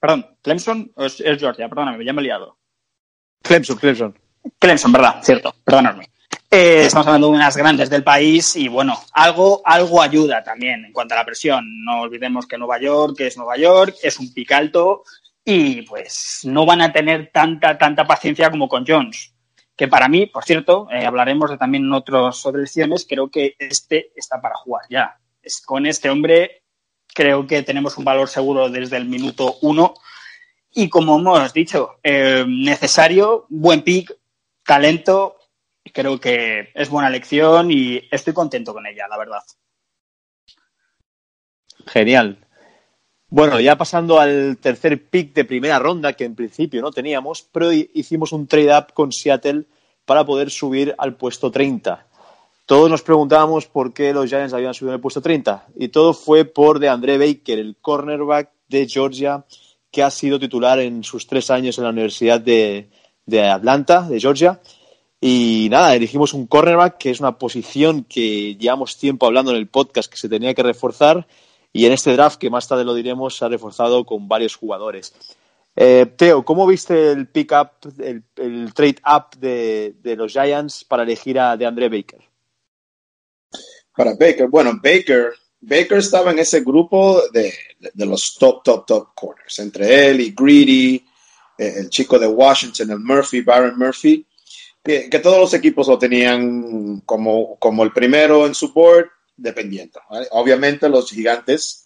[0.00, 2.58] Perdón, Clemson o es, es, Georgia, perdóname, ya me he liado.
[3.40, 4.18] Clemson, Clemson.
[4.58, 6.10] Clemson, verdad, cierto, perdonadme.
[6.50, 10.92] Eh, estamos hablando de unas grandes del país y bueno, algo, algo ayuda también en
[10.92, 11.84] cuanto a la presión.
[11.84, 15.04] No olvidemos que Nueva York es Nueva York, es un pic alto
[15.48, 19.32] y pues no van a tener tanta, tanta paciencia como con Jones.
[19.76, 24.10] Que para mí, por cierto, eh, hablaremos de también en otras elecciones, creo que este
[24.16, 25.20] está para jugar ya.
[25.40, 26.64] Es, con este hombre
[27.14, 29.94] creo que tenemos un valor seguro desde el minuto uno.
[30.74, 34.12] Y como hemos dicho, eh, necesario, buen pick,
[34.64, 35.36] talento,
[35.92, 39.42] creo que es buena elección y estoy contento con ella, la verdad.
[41.86, 42.45] Genial.
[43.36, 47.70] Bueno, ya pasando al tercer pick de primera ronda, que en principio no teníamos, pero
[47.70, 49.64] hicimos un trade-up con Seattle
[50.06, 52.06] para poder subir al puesto 30.
[52.64, 56.46] Todos nos preguntábamos por qué los Giants habían subido al puesto 30, y todo fue
[56.46, 59.44] por de André Baker, el cornerback de Georgia,
[59.90, 62.88] que ha sido titular en sus tres años en la Universidad de,
[63.52, 64.62] Atlanta, de Georgia.
[65.20, 69.66] Y nada, elegimos un cornerback, que es una posición que llevamos tiempo hablando en el
[69.66, 71.26] podcast que se tenía que reforzar
[71.76, 75.12] y en este draft, que más tarde lo diremos, se ha reforzado con varios jugadores.
[75.76, 81.38] Eh, Teo, ¿cómo viste el pick-up, el, el trade-up de, de, los Giants para elegir
[81.38, 82.20] a DeAndre Baker?
[83.94, 87.52] Para Baker, bueno, Baker, Baker estaba en ese grupo de,
[87.92, 91.04] de los top, top, top corners, entre él y Greedy,
[91.58, 94.26] eh, el chico de Washington, el Murphy, Baron Murphy,
[94.82, 100.00] que, que todos los equipos lo tenían como, como el primero en su board dependiendo.
[100.30, 101.82] Obviamente los gigantes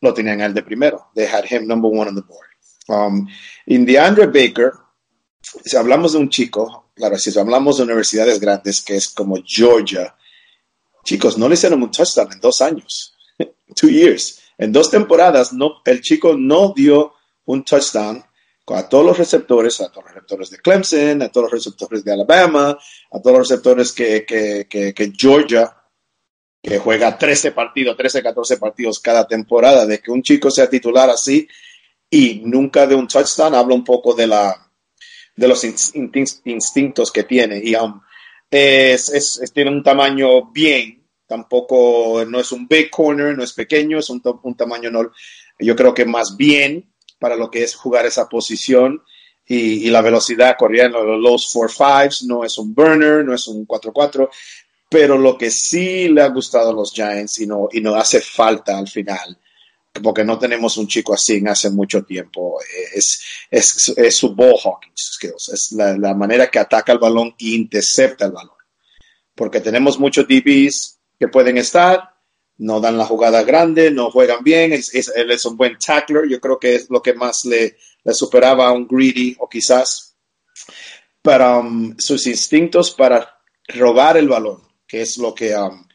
[0.00, 1.10] lo tenían el de primero.
[1.14, 2.46] They had him number one on the board.
[2.88, 3.28] Um,
[3.66, 4.72] in DeAndre Baker,
[5.40, 10.14] si hablamos de un chico, claro, si hablamos de universidades grandes, que es como Georgia,
[11.04, 13.14] chicos, no le hicieron un touchdown en dos años.
[13.74, 14.40] Two years.
[14.58, 17.14] En dos temporadas, no, el chico no dio
[17.44, 18.24] un touchdown
[18.68, 22.12] a todos los receptores, a todos los receptores de Clemson, a todos los receptores de
[22.12, 22.76] Alabama,
[23.12, 25.75] a todos los receptores que Georgia
[26.62, 31.08] que juega 13 partidos, 13, 14 partidos cada temporada, de que un chico sea titular
[31.10, 31.48] así
[32.10, 34.70] y nunca de un touchdown, habla un poco de, la,
[35.34, 37.60] de los instintos que tiene.
[37.62, 38.00] Y um,
[38.50, 44.10] es, tiene un tamaño bien, tampoco no es un big corner, no es pequeño, es
[44.10, 44.90] un, un tamaño,
[45.58, 49.02] yo creo que más bien para lo que es jugar esa posición.
[49.48, 54.28] y, la velocidad corriendo los 4-5s, no es un burner, no es un 4-4,
[54.88, 58.20] pero lo que sí le ha gustado a los Giants y no, y no hace
[58.20, 59.38] falta al final,
[60.02, 62.58] porque no tenemos un chico así en hace mucho tiempo,
[62.94, 63.20] es,
[63.50, 68.26] es, es su ball hawking skills, es la, manera que ataca el balón e intercepta
[68.26, 68.56] el balón.
[69.34, 72.14] Porque tenemos muchos DBs que pueden estar,
[72.58, 76.40] no dan la jugada grande, no juegan bien, es, él es un buen tackler, yo
[76.40, 80.16] creo que es lo que más le, le superaba a un greedy o quizás
[81.20, 85.86] para um, sus instintos para robar el balón, que es lo que um,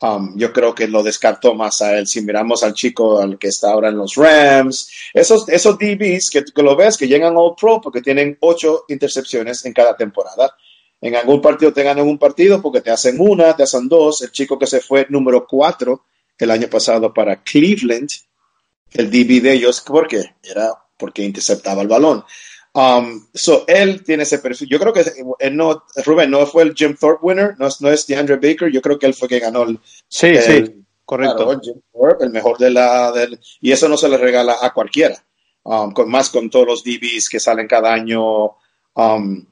[0.00, 2.06] um, yo creo que lo descartó más a él.
[2.06, 6.44] Si miramos al chico al que está ahora en los Rams, esos, esos DBs que,
[6.44, 10.56] que lo ves que llegan All Pro porque tienen ocho intercepciones en cada temporada.
[11.00, 14.22] En algún partido te ganan un partido porque te hacen una, te hacen dos.
[14.22, 16.04] El chico que se fue número cuatro
[16.38, 18.08] el año pasado para Cleveland,
[18.92, 20.34] el DB de ellos, ¿por qué?
[20.42, 22.24] Era porque interceptaba el balón.
[22.74, 24.68] Um, so él tiene ese perfil.
[24.68, 25.04] Yo creo que
[25.40, 28.70] él no, Rubén, no fue el Jim Thorpe winner, no, no es DeAndre Baker.
[28.70, 29.78] Yo creo que él fue que ganó el.
[30.08, 31.52] Sí, sí, correcto.
[31.52, 33.12] el Jim Thorpe, el mejor de la.
[33.12, 35.22] Del, y eso no se le regala a cualquiera.
[35.64, 38.56] Um, con, más con todos los DBs que salen cada año.
[38.94, 39.46] Um,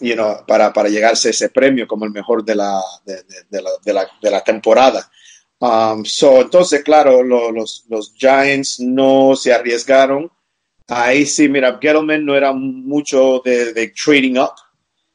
[0.00, 3.70] you know, para, para llegarse ese premio como el mejor de la, de, de, la,
[3.84, 5.10] de la, de la temporada.
[5.58, 10.30] Um, so, entonces, claro, lo, los, los Giants no se arriesgaron
[10.90, 14.54] Ahí sí, mira, Gettleman no era mucho de, trading up,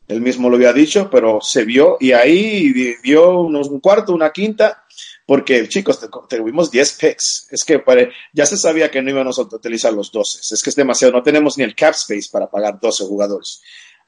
[0.08, 4.32] él mismo lo había dicho, pero se vio y ahí dio unos, un cuarto, una
[4.32, 4.86] quinta,
[5.26, 6.00] porque chicos,
[6.30, 7.48] tuvimos 10 picks.
[7.52, 7.84] Es que
[8.32, 10.54] ya se sabía que no íbamos a utilizar los 12.
[10.54, 13.62] Es que es demasiado, no tenemos ni el cap space para pagar 12 jugadores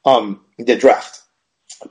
[0.03, 1.15] um, de draft.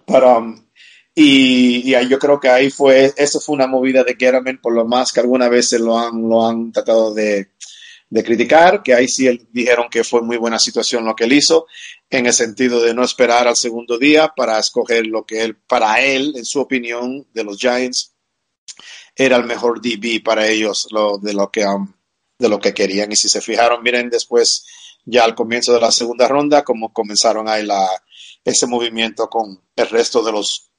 [0.07, 0.67] Pero, um,
[1.15, 4.87] y, y, yo creo que ahí fue, eso fue una movida de Gettleman, por lo
[4.87, 7.51] más que alguna vez lo han, lo han tratado de
[8.09, 11.67] de criticar, que ahí sí dijeron que fue muy buena situación lo que él hizo,
[12.09, 16.01] en el sentido de no esperar al segundo día para escoger lo que él, para
[16.01, 18.15] él, en su opinión, de los Giants,
[19.15, 21.93] era el mejor DB para ellos lo, de, lo que, um,
[22.39, 23.11] de lo que querían.
[23.11, 24.67] Y si se fijaron, miren después,
[25.05, 27.89] ya al comienzo de la segunda ronda, como comenzaron ahí la,
[28.45, 30.71] ese movimiento con el resto de los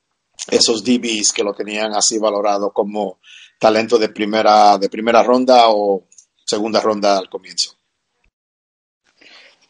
[0.50, 3.20] esos DBs que lo tenían así valorado como
[3.60, 6.08] talento de primera, de primera ronda o
[6.48, 7.76] segunda ronda al comienzo.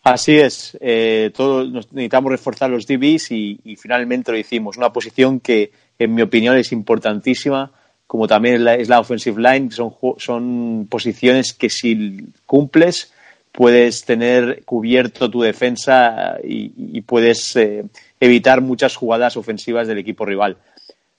[0.04, 1.34] Así es, eh,
[1.70, 4.78] necesitamos reforzar los DBs y, finalmente lo hicimos.
[4.78, 7.72] Una posición que, en mi opinión, es importantísima,
[8.06, 9.70] como también es la, es la offensive line.
[9.70, 13.12] Son, son posiciones que si cumples
[13.52, 17.84] puedes tener cubierto tu defensa y, puedes eh,
[18.20, 20.58] evitar muchas jugadas ofensivas del equipo rival.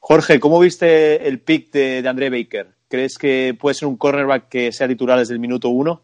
[0.00, 2.77] Jorge, ¿cómo viste el pick de, de André Baker?
[2.88, 6.02] ¿Crees que puede ser un cornerback que sea titular desde el minuto uno?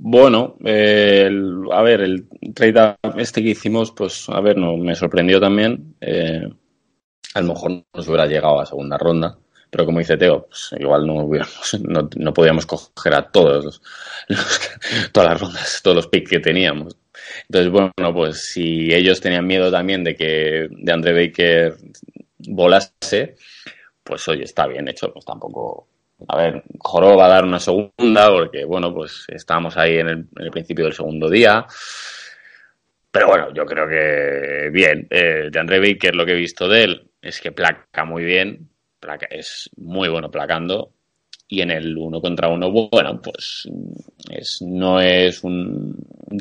[0.00, 1.28] Bueno, eh,
[1.72, 5.96] a ver, el trade este que hicimos, pues a ver, no, me sorprendió también.
[6.00, 6.48] Eh,
[7.34, 9.36] a lo mejor nos hubiera llegado a segunda ronda,
[9.70, 13.82] pero como dice Teo, pues igual no, hubiéramos, no, no podíamos coger a todos los,
[15.12, 16.96] todas las rondas, todos los picks que teníamos.
[17.48, 21.76] Entonces, bueno, pues si ellos tenían miedo también de que de André Baker
[22.38, 23.34] volase,
[24.08, 25.86] pues oye, está bien hecho, pues tampoco.
[26.28, 30.50] A ver, Joro va a dar una segunda porque, bueno, pues estábamos ahí en el,
[30.50, 31.66] principio del segundo día.
[33.10, 35.06] Pero bueno, yo creo que bien.
[35.10, 38.70] Eh, de André Baker, lo que he visto de él es que placa muy bien,
[38.98, 40.92] placa, es muy bueno placando.
[41.46, 43.68] Y en el uno contra uno, bueno, pues
[44.30, 45.96] es, no es un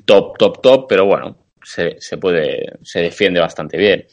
[0.05, 4.07] top, top, top, pero bueno, se, se puede, se defiende bastante bien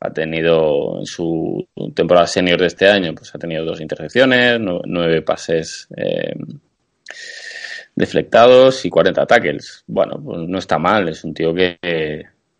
[0.00, 5.22] ha tenido en su temporada senior de este año, pues ha tenido dos intercepciones, nueve
[5.22, 6.34] pases eh,
[7.94, 9.84] deflectados y 40 tackles.
[9.86, 11.78] Bueno, pues no está mal, es un tío que,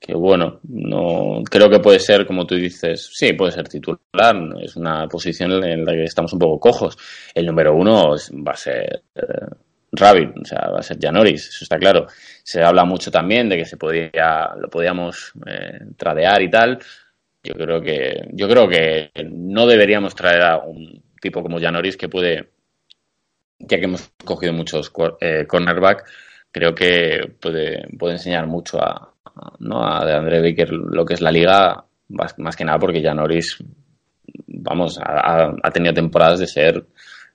[0.01, 4.74] que, bueno, no creo que puede ser, como tú dices, sí, puede ser titular, es
[4.76, 6.97] una posición en la que estamos un poco cojos.
[7.32, 8.16] El número uno
[8.47, 9.47] va a ser eh,
[9.93, 12.07] Rabbit, o sea, va a ser Janoris, eso está claro.
[12.43, 16.80] Se habla mucho también de que se podía, lo podíamos eh, tradear y tal
[17.43, 22.09] yo creo que, yo creo que no deberíamos traer a un tipo como Janoris que
[22.09, 22.51] puede,
[23.59, 26.05] ya que hemos cogido muchos eh, cornerback,
[26.51, 29.14] creo que puede, puede enseñar mucho a,
[29.61, 29.82] ¿no?
[29.82, 33.59] a André Baker lo que es la liga, más, que nada porque Janoris,
[34.47, 36.86] vamos, ha, tenido temporadas de ser,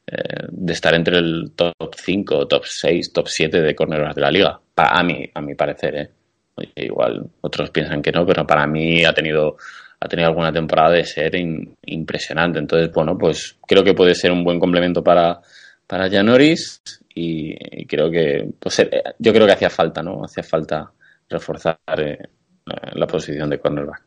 [0.08, 4.32] eh, de estar entre el top 5, top 6, top 7 de cornerbacks de la
[4.32, 6.10] liga, a mí, a mi parecer, ¿eh?
[6.76, 9.58] igual otros piensan que no, pero para mí ha tenido
[10.04, 11.34] ha tenido alguna temporada de ser
[11.86, 12.60] impresionante.
[12.60, 15.40] Entonces, bueno, pues creo que puede ser un buen complemento para,
[15.88, 16.82] para Janoris
[17.16, 20.26] y, creo que, pues eh, yo creo que hacía falta, ¿no?
[20.26, 20.92] Hacía falta
[21.30, 22.20] reforzar eh,
[22.94, 24.04] la posición de cornerback.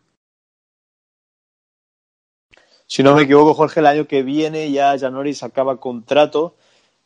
[2.86, 6.57] Si no me equivoco, Jorge, el año que viene ya Janoris acaba contrato.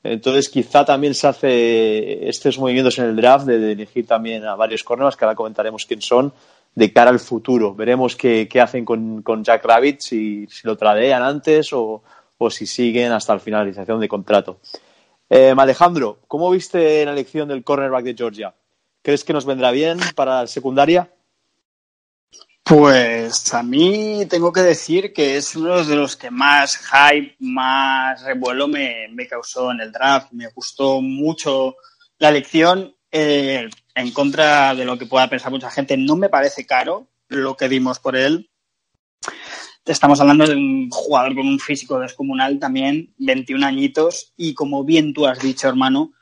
[0.03, 4.83] Entonces, quizá también se hace estos movimientos en el draft de, elegir también a varios
[4.83, 6.33] cornerbacks, que ahora comentaremos quién son,
[6.75, 7.75] de cara al futuro.
[7.75, 12.03] Veremos qué, hacen con, Jack Rabbit, si, lo tradean antes o,
[12.51, 14.61] si siguen hasta la finalización de contrato.
[15.29, 18.55] Eh, Alejandro, ¿cómo viste la elección del cornerback de Georgia?
[19.03, 21.11] ¿Crees que nos vendrá bien para la secundaria?
[22.71, 28.23] Pues a mí tengo que decir que es uno de los que más hype, más
[28.23, 30.31] revuelo me, causó en el draft.
[30.31, 31.75] Me gustó mucho
[32.19, 32.95] la elección.
[33.13, 37.57] Eh, en contra de lo que pueda pensar mucha gente, no me parece caro lo
[37.57, 38.51] que dimos por él.
[39.85, 45.13] Estamos hablando de un jugador con un físico descomunal también, 21 añitos, y como bien
[45.13, 46.13] tú has dicho, hermano,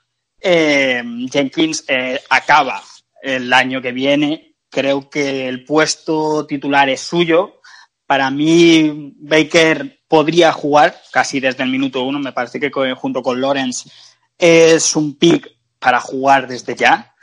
[0.40, 2.82] eh, Jenkins eh, acaba
[3.22, 7.60] el año que viene Creo que el puesto titular es suyo.
[8.06, 12.18] Para mí, Baker podría jugar casi desde el minuto uno.
[12.18, 13.90] Me parece que junto con Lawrence
[14.36, 17.14] es un pick para jugar desde ya.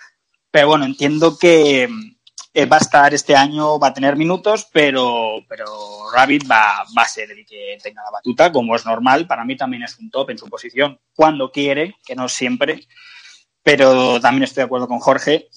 [0.51, 1.89] Pero bueno, entiendo que
[2.53, 5.65] eh, va a estar este año, va a tener minutos, pero, pero
[6.13, 9.27] Rabbit va, va a ser el que tenga la batuta, como es normal.
[9.27, 12.87] Para mí también es un top en su posición cuando quiere, que no siempre.
[13.61, 15.49] Pero también estoy de acuerdo con Jorge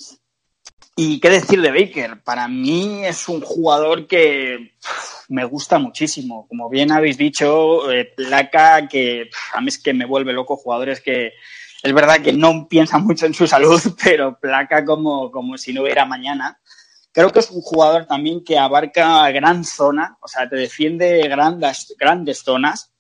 [1.01, 4.73] y qué decir de Baker, para mí es un jugador que
[5.29, 6.49] me gusta muchísimo.
[6.49, 11.01] Como bien habéis dicho, eh, placa que a mí es que me vuelve loco jugadores
[11.01, 11.35] que
[11.83, 15.83] es verdad que no piensan mucho en su salud, pero placa como, como si no
[15.83, 16.61] hubiera mañana.
[17.13, 21.95] Creo que es un jugador también que abarca gran zona, o sea, te defiende grandes,
[21.99, 22.93] grandes zonas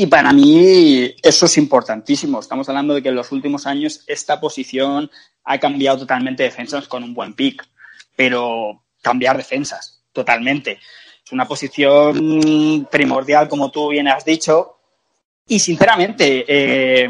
[0.00, 2.38] y para mí eso es importantísimo.
[2.38, 5.10] Estamos hablando de que en los últimos años esta posición
[5.42, 7.68] ha cambiado totalmente defensas con un buen pick,
[8.14, 10.78] pero cambiar defensas totalmente.
[11.24, 14.78] Es una posición primordial, como tú bien has dicho.
[15.48, 17.08] Y sinceramente, eh,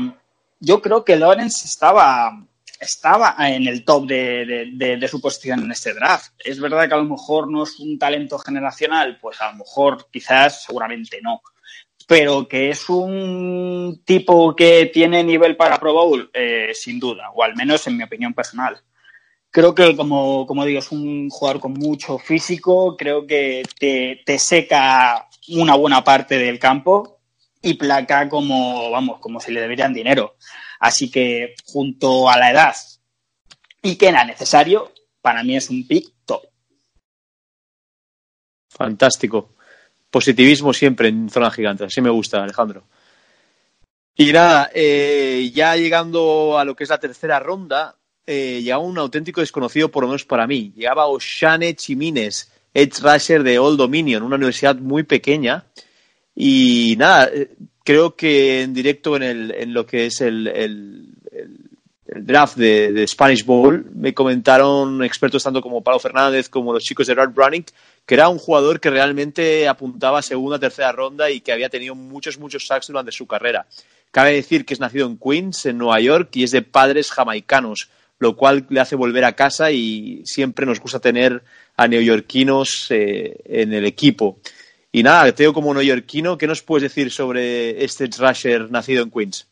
[0.61, 2.47] yo creo que Lawrence estaba,
[2.81, 6.33] estaba en el top de, de, su posición en este draft.
[6.39, 10.09] Es verdad que a lo mejor no es un talento generacional, pues a lo mejor
[10.11, 11.41] quizás seguramente no
[12.09, 17.43] pero que es un tipo que tiene nivel para Pro Bowl, eh, sin duda, o
[17.43, 18.81] al menos en mi opinión personal.
[19.51, 24.39] Creo que, como, como digo, es un jugador con mucho físico, creo que te, te
[24.39, 27.18] seca una buena parte del campo
[27.63, 30.37] y placa como, vamos, como si le deberían dinero.
[30.81, 32.77] Así que, junto a la edad
[33.83, 36.43] y que era necesario, para mí es un pick top.
[38.69, 39.55] Fantástico
[40.11, 41.85] positivismo siempre en zona gigante.
[41.85, 42.85] Así me gusta, Alejandro.
[44.17, 47.97] Y nada, eh, ya llegando a lo que es la tercera ronda,
[48.27, 50.73] eh, llegaba un auténtico desconocido, por lo menos para mí.
[50.75, 55.65] Llegaba Oshane Chimines, Edge Rusher de Old Dominion, una universidad muy pequeña.
[56.41, 57.51] Y nada, eh,
[57.83, 61.09] creo que en directo en, el, lo que es el,
[62.07, 67.15] draft de, Spanish Bowl me comentaron expertos tanto como Pablo Fernández como los chicos de
[67.15, 67.65] Running
[68.07, 72.39] que era un jugador que realmente apuntaba segunda, tercera ronda y que había tenido muchos,
[72.39, 73.67] muchos sacks durante su carrera.
[74.13, 77.91] Cabe decir que es nacido en Queens, en Nueva York, y es de padres jamaicanos,
[78.21, 81.43] lo cual le hace volver a casa y siempre nos gusta tener
[81.77, 84.39] a neoyorquinos eh, en el equipo.
[84.91, 89.47] Y nada, Teo como neoyorquino, ¿qué nos puedes decir sobre este rusher nacido en Queens?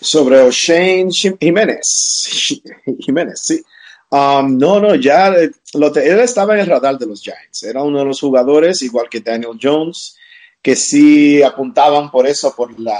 [0.00, 2.60] Sobre O'Shane Jiménez.
[3.00, 3.62] Jiménez, sí.
[4.10, 7.62] Um, no, no, ya eh, él estaba en el radar de los Giants.
[7.62, 10.16] Era uno de los jugadores, igual que Daniel Jones,
[10.62, 12.98] que sí apuntaban por eso, por la,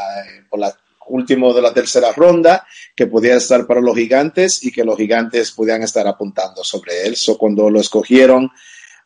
[0.49, 2.67] por la de la tercera ronda,
[2.97, 7.15] que podía estar para los gigantes y que los gigantes podían estar apuntando sobre él.
[7.15, 8.51] So, cuando lo escogieron,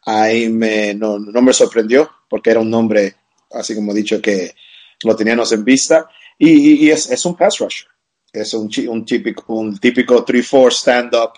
[0.04, 3.16] ahí me, no, me sorprendió, porque era un nombre,
[3.52, 4.54] así como he dicho, que
[5.02, 6.08] lo teníamos en vista.
[6.38, 7.88] Y, es, es, un pass rusher.
[8.32, 11.32] Es un, un típico, un típico 3-4 stand-up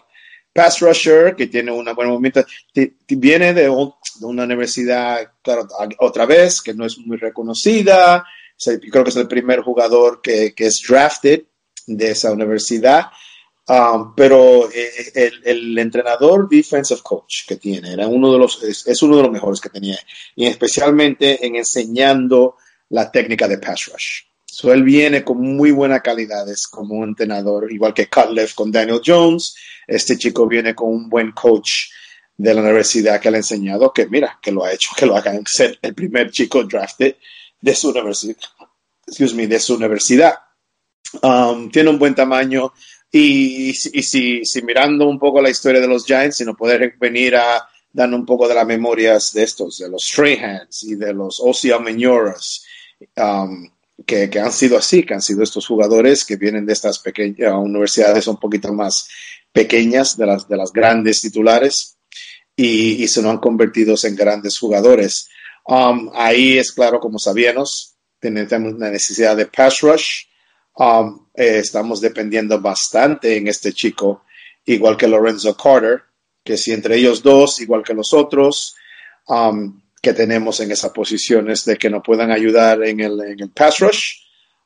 [0.53, 2.45] pass rusher que tiene una buena movimiento.
[3.09, 5.67] Viene de, una universidad, claro,
[5.99, 8.25] otra vez, que no es muy reconocida.
[8.91, 11.43] Creo que es el primer jugador que, es drafted
[11.87, 13.07] de esa universidad.
[13.71, 19.19] Um, pero eh, el, entrenador defensive coach que tiene era uno de los es, uno
[19.19, 19.97] de los mejores que tenía
[20.35, 22.57] y especialmente en enseñando
[22.89, 24.23] la técnica de pass rush.
[24.45, 29.03] So él viene con muy buenas calidades como un entrenador, igual que Cutleff con Daniel
[29.07, 29.55] Jones,
[29.87, 31.91] este chico viene con un buen coach
[32.37, 35.15] de la universidad que le ha enseñado que, mira, que lo ha hecho, que lo
[35.15, 37.15] hagan ser el primer chico drafted
[37.61, 38.37] de su universidad.
[39.07, 40.35] Excuse me, de su universidad.
[41.23, 42.73] Um, tiene un buen tamaño,
[43.13, 46.95] Y, y si, si, mirando un poco la historia de los Giants, si no poder
[46.99, 51.13] venir a dando un poco de las memorias de estos, de los Strayhands y de
[51.13, 52.65] los Osia Menoras,
[53.17, 53.69] um,
[54.07, 57.53] que, que, han sido así, que han sido estos jugadores que vienen de estas pequeñas
[57.55, 59.09] universidades un poquito más
[59.53, 61.97] pequeñas, de las, de las grandes titulares,
[62.55, 65.29] y, y se nos han convertido en grandes jugadores.
[65.67, 70.25] Um, ahí es claro, como sabíamos, tenemos una necesidad de pass rush.
[70.77, 74.25] Um, eh, estamos dependiendo bastante en este chico,
[74.67, 76.03] igual que Lorenzo Carter,
[76.45, 78.77] que si entre ellos dos, igual que los otros,
[79.27, 83.51] um, que tenemos en esas posiciones de que nos puedan ayudar en el, en el
[83.53, 84.17] pass rush,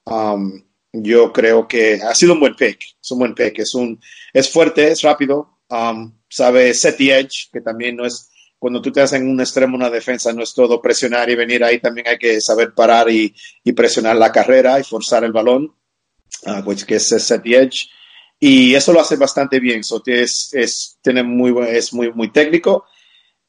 [0.06, 2.80] um, yo creo que ha sido un buen pick.
[3.00, 3.60] Es un buen pick.
[3.60, 4.00] Es, un,
[4.32, 8.90] es fuerte, es rápido, um, sabe set the edge, que también no es cuando tú
[8.90, 12.08] te haces en un extremo una defensa, no es todo presionar y venir ahí, también
[12.08, 15.72] hay que saber parar y, y presionar la carrera y forzar el balón,
[16.46, 17.88] uh, which, que es set the edge.
[18.38, 19.82] Y eso lo hace bastante bien.
[19.84, 22.84] So, es, es, tiene muy, es muy, muy técnico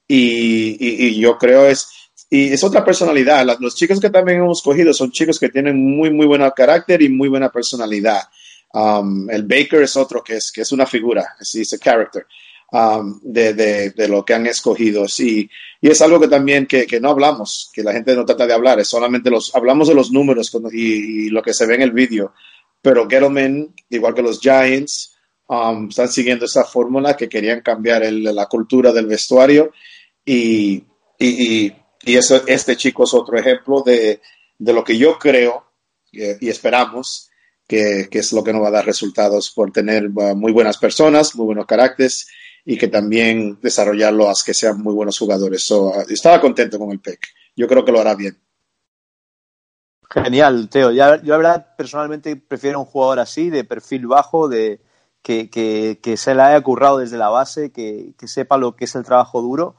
[0.08, 1.88] y, y, y, yo creo es,
[2.30, 3.46] y es otra personalidad.
[3.60, 7.10] Los chicos que también hemos cogido son chicos que tienen muy, muy buen carácter y
[7.10, 8.22] muy buena personalidad.
[8.74, 12.28] Um, el Baker es otro que es, que es una figura, es, a character
[12.72, 15.08] um, de, de, de, lo que han escogido.
[15.08, 18.46] Sí, y es algo que también que, que, no hablamos, que la gente no trata
[18.46, 21.76] de hablar, es solamente los, hablamos de los números y, y lo que se ve
[21.76, 22.34] en el vídeo.
[22.86, 25.18] Pero Gettleman, igual que los Giants,
[25.48, 29.72] um, están siguiendo esa fórmula que querían cambiar el, la cultura del vestuario
[30.24, 30.84] y,
[31.18, 31.74] y,
[32.04, 34.22] y eso, este chico es otro ejemplo de,
[34.60, 35.66] de lo que yo creo
[36.14, 37.32] eh, y esperamos
[37.68, 40.78] que, que, es lo que nos va a dar resultados por tener uh, muy buenas
[40.78, 42.28] personas, muy buenos caracteres
[42.64, 45.64] y que también desarrollarlo a que sean muy buenos jugadores.
[45.64, 47.20] So, uh, estaba contento con el PEC.
[47.56, 48.38] Yo creo que lo hará bien.
[50.10, 50.92] Genial, Teo.
[50.92, 54.80] Ya, yo la verdad personalmente prefiero un jugador así, de perfil bajo, de
[55.22, 58.96] que, que, que se le haya currado desde la base, que, sepa lo que es
[58.96, 59.76] el trabajo duro,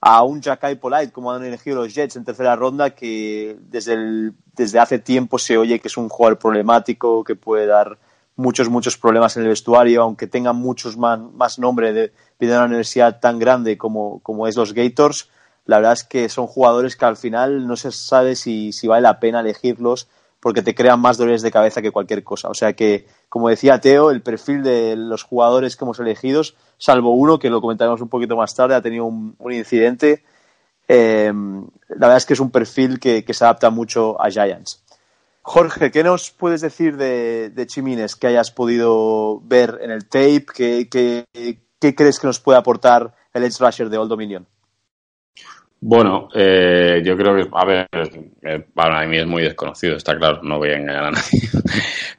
[0.00, 4.34] a un Jacky Polite, como han elegido los Jets en tercera ronda, que desde, el,
[4.54, 7.98] desde hace tiempo se oye que es un jugador problemático, que puede dar
[8.34, 12.64] muchos, muchos problemas en el vestuario, aunque tenga muchos más, más nombre de, de una
[12.64, 15.28] universidad tan grande como, como es los Gators
[15.70, 19.02] la verdad es que son jugadores que al final no se sabe si, si vale
[19.02, 20.08] la pena elegirlos
[20.40, 22.48] porque te crean más dolores de cabeza que cualquier cosa.
[22.48, 26.42] O sea que, como decía Teo, el perfil de los jugadores que hemos elegido,
[26.76, 30.24] salvo uno, que lo comentaremos un poquito más tarde, ha tenido un, incidente,
[30.88, 31.32] eh,
[31.88, 34.82] la verdad es que es un perfil que, se adapta mucho a Giants.
[35.42, 40.46] Jorge, ¿qué nos puedes decir de, de Chimines que hayas podido ver en el tape?
[40.52, 41.26] ¿Qué, qué,
[41.78, 44.48] qué crees que nos puede aportar el Edge Rusher de Old Dominion?
[45.82, 47.88] Bueno, eh, yo creo que, a ver,
[48.74, 51.40] para mí es muy desconocido, está claro, no voy a engañar a nadie.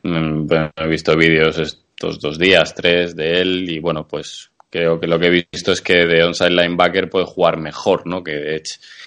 [0.03, 0.47] Mm,
[0.77, 5.19] he visto vídeos estos dos días, tres de él y bueno, pues creo que lo
[5.19, 8.23] que he visto es que de onside linebacker puede jugar mejor, ¿no?
[8.23, 8.63] Que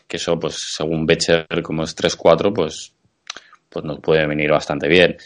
[0.06, 2.94] que eso, pues según Becher, como es 3-4, pues,
[3.68, 5.16] pues nos puede venir bastante bien.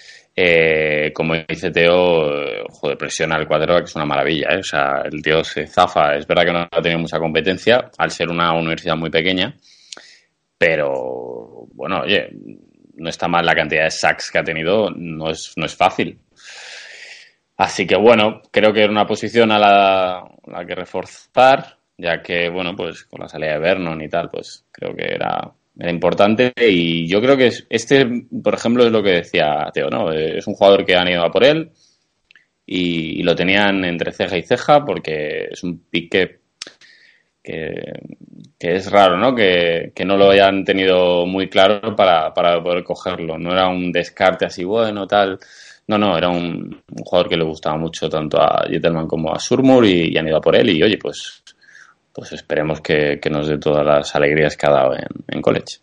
[0.41, 4.51] Eh, como dice Teo, joder, presiona al cuadro que es una maravilla.
[4.53, 4.59] ¿eh?
[4.59, 6.15] O sea, el tío se zafa.
[6.15, 9.57] Es verdad que no ha tenido mucha competencia al ser una universidad muy pequeña,
[10.57, 12.29] pero bueno, oye,
[12.95, 16.21] no está mal la cantidad de sacks que ha tenido, no es, no es fácil.
[17.57, 22.23] Así que bueno, creo que era una posición a la, a la que reforzar, ya
[22.23, 25.91] que, bueno, pues con la salida de Vernon y tal, pues creo que era era
[25.91, 28.07] importante y yo creo que este,
[28.43, 30.13] por ejemplo, es lo que decía Teo, ¿no?
[30.13, 31.71] Es un jugador que han ido a por él
[32.67, 36.41] y, lo tenían entre ceja y ceja porque es un pique
[37.43, 37.93] que,
[38.59, 39.35] que, es raro, ¿no?
[39.35, 43.39] Que, que, no lo hayan tenido muy claro para, para, poder cogerlo.
[43.39, 45.39] No era un descarte así, bueno, tal.
[45.87, 49.39] No, no, era un, un jugador que le gustaba mucho tanto a Jettelman como a
[49.39, 51.43] Surmur y, han ido a por él y, oye, pues
[52.19, 55.79] pues esperemos que, que, nos dé todas las alegrías que ha dado en, en, college.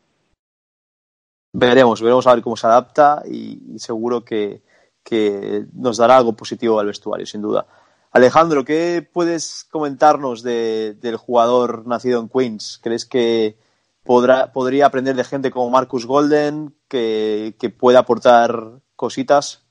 [1.53, 4.61] Veremos, veremos a ver cómo se adapta y, y seguro que,
[5.01, 7.65] que, nos dará algo positivo al vestuario, sin duda.
[8.11, 12.81] Alejandro, ¿qué puedes comentarnos de, del jugador nacido en Queens?
[12.83, 13.57] ¿Crees que
[14.03, 19.63] podrá, podría aprender de gente como Marcus Golden, que, que pueda aportar cositas?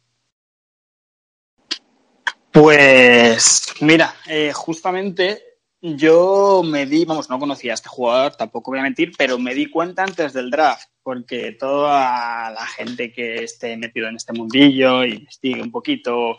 [2.50, 5.53] Pues mira, eh, justamente
[5.84, 9.52] yo me di, vamos, no conocía a este jugador, tampoco voy a mentir, pero me
[9.54, 15.04] di cuenta antes del draft, porque toda la gente que esté metido en este mundillo,
[15.04, 16.38] investigue un poquito,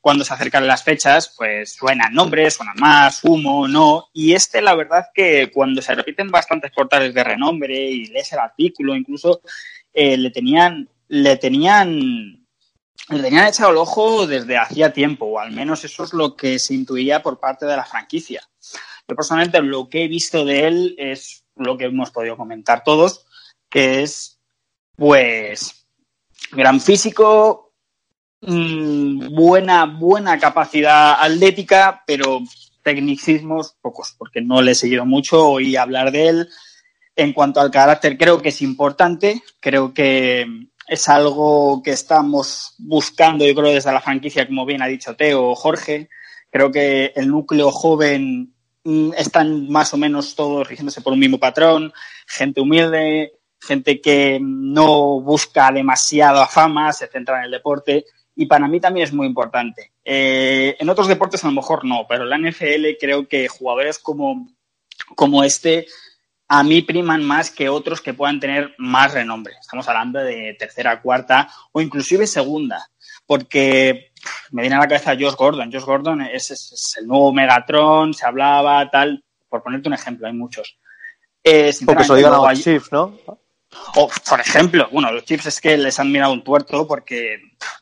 [0.00, 4.08] cuando se acercan las fechas, pues suenan nombres, suenan más, humo, no.
[4.12, 8.40] Y este, la verdad, que cuando se repiten bastantes portales de renombre y lees el
[8.40, 9.40] artículo, incluso
[9.92, 12.39] eh, le tenían, le tenían
[13.08, 16.58] le tenían echado el ojo desde hacía tiempo, o al menos eso es lo que
[16.58, 18.42] se intuía por parte de la franquicia.
[19.08, 23.26] Yo personalmente lo que he visto de él es lo que hemos podido comentar todos,
[23.68, 24.38] que es,
[24.96, 25.86] pues,
[26.52, 27.72] gran físico,
[28.42, 32.40] mmm, buena, buena capacidad atlética, pero
[32.82, 36.48] tecnicismos pocos, porque no le he seguido mucho, oí hablar de él.
[37.16, 40.46] En cuanto al carácter, creo que es importante, creo que
[40.90, 45.50] es algo que estamos buscando, yo creo, desde la franquicia, como bien ha dicho Teo
[45.50, 46.08] o Jorge.
[46.50, 51.38] Creo que el núcleo joven mm, están más o menos todos rigiéndose por un mismo
[51.38, 51.92] patrón,
[52.26, 58.66] gente humilde, gente que no busca demasiada fama, se centra en el deporte y para
[58.66, 59.92] mí también es muy importante.
[60.04, 64.00] Eh, en otros deportes a lo mejor no, pero en la NFL creo que jugadores
[64.00, 64.48] como,
[65.14, 65.86] como este
[66.52, 69.54] a mí priman más que otros que puedan tener más renombre.
[69.60, 72.90] Estamos hablando de tercera, cuarta o inclusive segunda,
[73.24, 74.10] porque
[74.50, 75.70] me viene a la cabeza Josh Gordon.
[75.72, 80.26] Josh Gordon es, es, es el nuevo Megatron, se hablaba, tal, por ponerte un ejemplo,
[80.26, 80.76] hay muchos.
[81.44, 83.16] Eh, porque se lo digan a los Chiefs, ¿no?
[83.94, 87.38] O, por ejemplo, bueno, los Chiefs es que les han mirado un tuerto porque,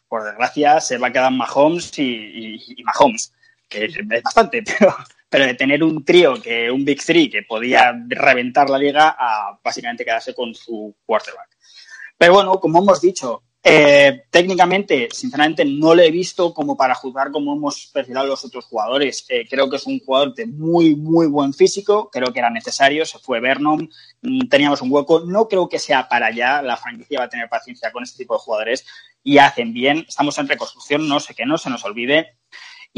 [0.09, 3.33] por desgracia, se va a quedar Mahomes y, y, y Mahomes,
[3.67, 4.95] que es bastante, pero
[5.29, 9.59] pero de tener un trío, que un Big Three, que podía reventar la liga, a
[9.63, 11.49] básicamente quedarse con su quarterback.
[12.17, 17.31] Pero bueno, como hemos dicho, eh, técnicamente, sinceramente, no lo he visto como para juzgar
[17.31, 19.27] cómo hemos perfilado los otros jugadores.
[19.29, 22.09] Eh, creo que es un jugador de muy, muy buen físico.
[22.11, 23.05] Creo que era necesario.
[23.05, 23.91] Se fue Vernon.
[24.23, 25.21] Mm, teníamos un hueco.
[25.21, 26.63] No creo que sea para allá.
[26.63, 28.87] La franquicia va a tener paciencia con este tipo de jugadores
[29.23, 30.07] y hacen bien.
[30.09, 31.09] Estamos en reconstrucción.
[31.09, 32.37] No sé que no se nos olvide.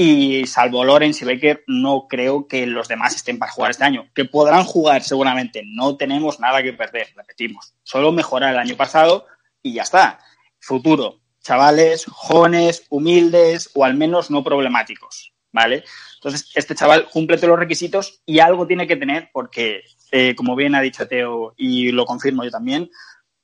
[0.03, 4.09] Y salvo Lorenz y Baker, no creo que los demás estén para jugar este año.
[4.15, 5.63] Que podrán jugar seguramente.
[5.67, 7.75] No tenemos nada que perder, repetimos.
[7.83, 9.27] Solo mejorar el año pasado
[9.63, 10.19] y ya está.
[10.59, 11.21] Futuro.
[11.43, 15.35] Chavales jóvenes, humildes o al menos no problemáticos.
[15.53, 15.85] ¿Vale?
[16.15, 19.83] Entonces, este chaval cumple todos los requisitos y algo tiene que tener porque,
[20.13, 22.91] eh, como bien ha dicho Teo y lo confirmo yo también,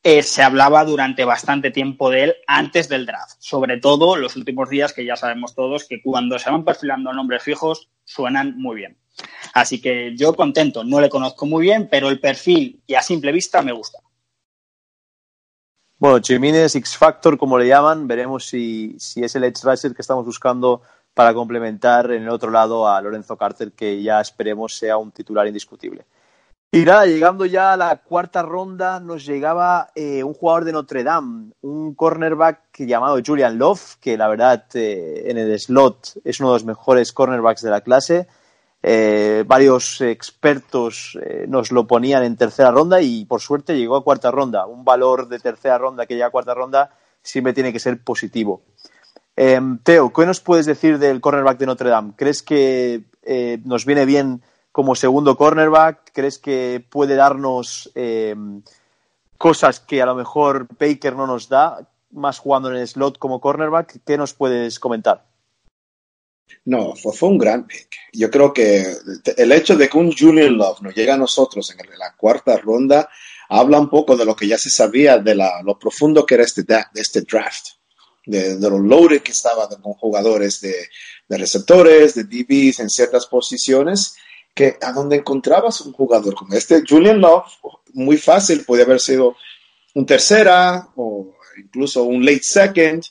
[0.02, 3.36] eh, se hablaba durante bastante tiempo de él antes del draft.
[3.38, 7.42] Sobre todo los últimos días, que ya sabemos todos que cuando se van perfilando nombres
[7.42, 8.96] fijos suenan muy bien.
[9.54, 13.32] Así que yo contento, no le conozco muy bien, pero el perfil y a simple
[13.32, 13.98] vista me gusta.
[15.98, 20.02] Bueno, Chimines X Factor, como le llaman, veremos si, si es el Edge Rusher que
[20.02, 20.82] estamos buscando
[21.14, 25.46] para complementar en el otro lado a Lorenzo Carter, que ya esperemos sea un titular
[25.46, 26.04] indiscutible.
[26.72, 31.04] Y nada, llegando ya a la cuarta ronda, nos llegaba eh, un jugador de Notre
[31.04, 36.50] Dame, un cornerback llamado Julian Love, que la verdad eh, en el slot es uno
[36.50, 38.26] de los mejores cornerbacks de la clase.
[38.82, 44.30] Eh, varios expertos nos lo ponían en tercera ronda y por suerte llegó a cuarta
[44.30, 44.66] ronda.
[44.66, 46.90] Un valor de tercera ronda que llega a cuarta ronda
[47.22, 48.62] siempre tiene que ser positivo.
[49.34, 52.12] Teo, ¿qué nos puedes decir del cornerback de Notre Dame?
[52.16, 53.04] ¿Crees que
[53.64, 54.42] nos viene bien?
[54.76, 56.12] Como segundo cornerback?
[56.12, 58.36] ¿Crees que puede darnos eh,
[59.38, 63.40] cosas que a lo mejor Baker no nos da, más jugando en el slot como
[63.40, 64.00] cornerback?
[64.04, 65.24] ¿Qué nos puedes comentar?
[66.66, 67.88] No, fue, un gran pick.
[68.12, 68.84] Yo creo que
[69.38, 73.08] el hecho de que un Julian Love nos llegue a nosotros en la cuarta ronda
[73.48, 76.44] habla un poco de lo que ya se sabía de la, lo profundo que era
[76.44, 77.68] este, de este draft,
[78.26, 80.74] de, de lo loaded que estaba con jugadores de,
[81.26, 84.16] de receptores, de DBs en ciertas posiciones
[84.56, 87.44] que a donde encontrabas un jugador como este, Julian Love,
[87.92, 89.36] muy fácil, podía haber sido
[89.94, 93.04] un tercera o incluso un late second,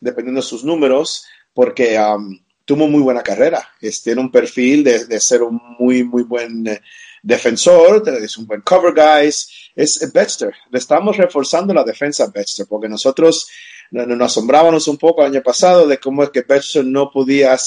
[0.00, 3.68] dependiendo de sus números, porque um, tuvo muy buena carrera.
[3.80, 6.80] Este, tiene un perfil de, de ser un muy, muy buen eh,
[7.20, 10.54] defensor, es un buen cover guys, es Baxter.
[10.70, 13.48] Le estamos reforzando la defensa a Baxter, porque nosotros
[13.90, 17.58] nos asombrábamos un poco el año pasado de cómo es que Baxter no podía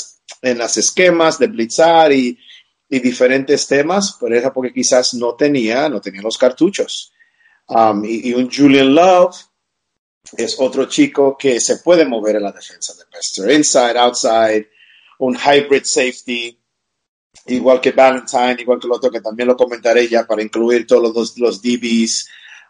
[0.41, 2.39] en las esquemas de blitzar y,
[2.89, 7.11] y diferentes temas, por eso porque quizás no tenía, no tenía los cartuchos.
[7.67, 9.35] Um, y, y, un Julian Love
[10.37, 14.67] es otro chico que se puede mover en la defensa de Bester, inside, outside,
[15.19, 16.57] un hybrid safety,
[17.47, 21.13] igual que Valentine, igual que el otro que también lo comentaré ya para incluir todos
[21.13, 22.27] los, los DBs.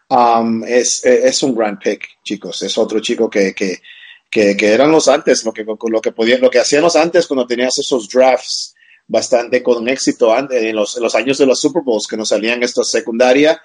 [0.08, 2.62] Um, es, es un gran pick, chicos.
[2.62, 3.82] Es otro chico que, que,
[4.30, 7.46] que, que eran los antes, lo que, lo que podían, lo que hacíamos antes cuando
[7.46, 8.75] tenías esos drafts
[9.06, 13.60] bastante con éxito en los, años de los Super Bowls que nos salían estos secundaria,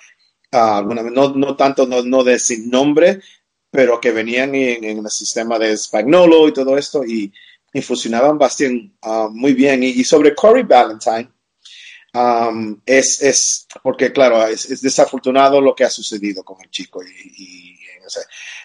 [0.52, 3.20] uh, no, no, tanto no, no, de sin nombre,
[3.70, 7.32] pero que venían en, en, el sistema de Spagnolo y todo esto y,
[7.74, 9.84] y funcionaban bastante uh, muy bien.
[9.84, 11.30] Y, sobre Corey Valentine,
[12.14, 17.02] Um, es, es, porque claro, es, es, desafortunado lo que ha sucedido con el chico.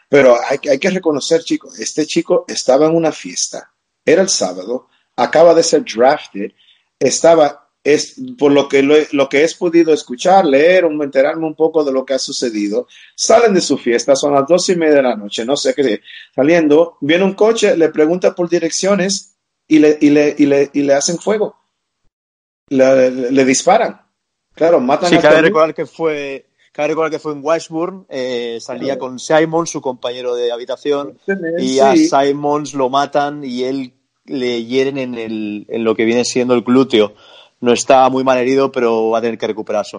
[0.09, 3.73] Pero hay, hay, que reconocer, chicos, este chico estaba en una fiesta,
[4.05, 6.51] era el sábado, acaba de ser drafted,
[6.99, 11.85] estaba, es, por lo que, lo, lo que he podido escuchar, leer, enterarme un poco
[11.85, 15.03] de lo que ha sucedido, salen de su fiesta, son las dos y media de
[15.03, 16.01] la noche, no sé qué,
[16.35, 19.37] saliendo, viene un coche, le pregunta por direcciones
[19.69, 21.57] y le, y le, y le, y le hacen fuego
[22.69, 24.01] le, le, disparan.
[24.55, 28.59] Claro, matan sí, a cabe recordar que fue cabe recordar que fue en Washburn, eh,
[28.61, 28.99] salía sí.
[28.99, 31.19] con Simons, su compañero de habitación,
[31.59, 31.81] y sí.
[31.81, 33.95] a Simons lo matan y él
[34.27, 37.15] le hieren en, el, en lo que viene siendo el glúteo.
[37.61, 39.99] No está muy mal herido, pero va a tener que recuperarse.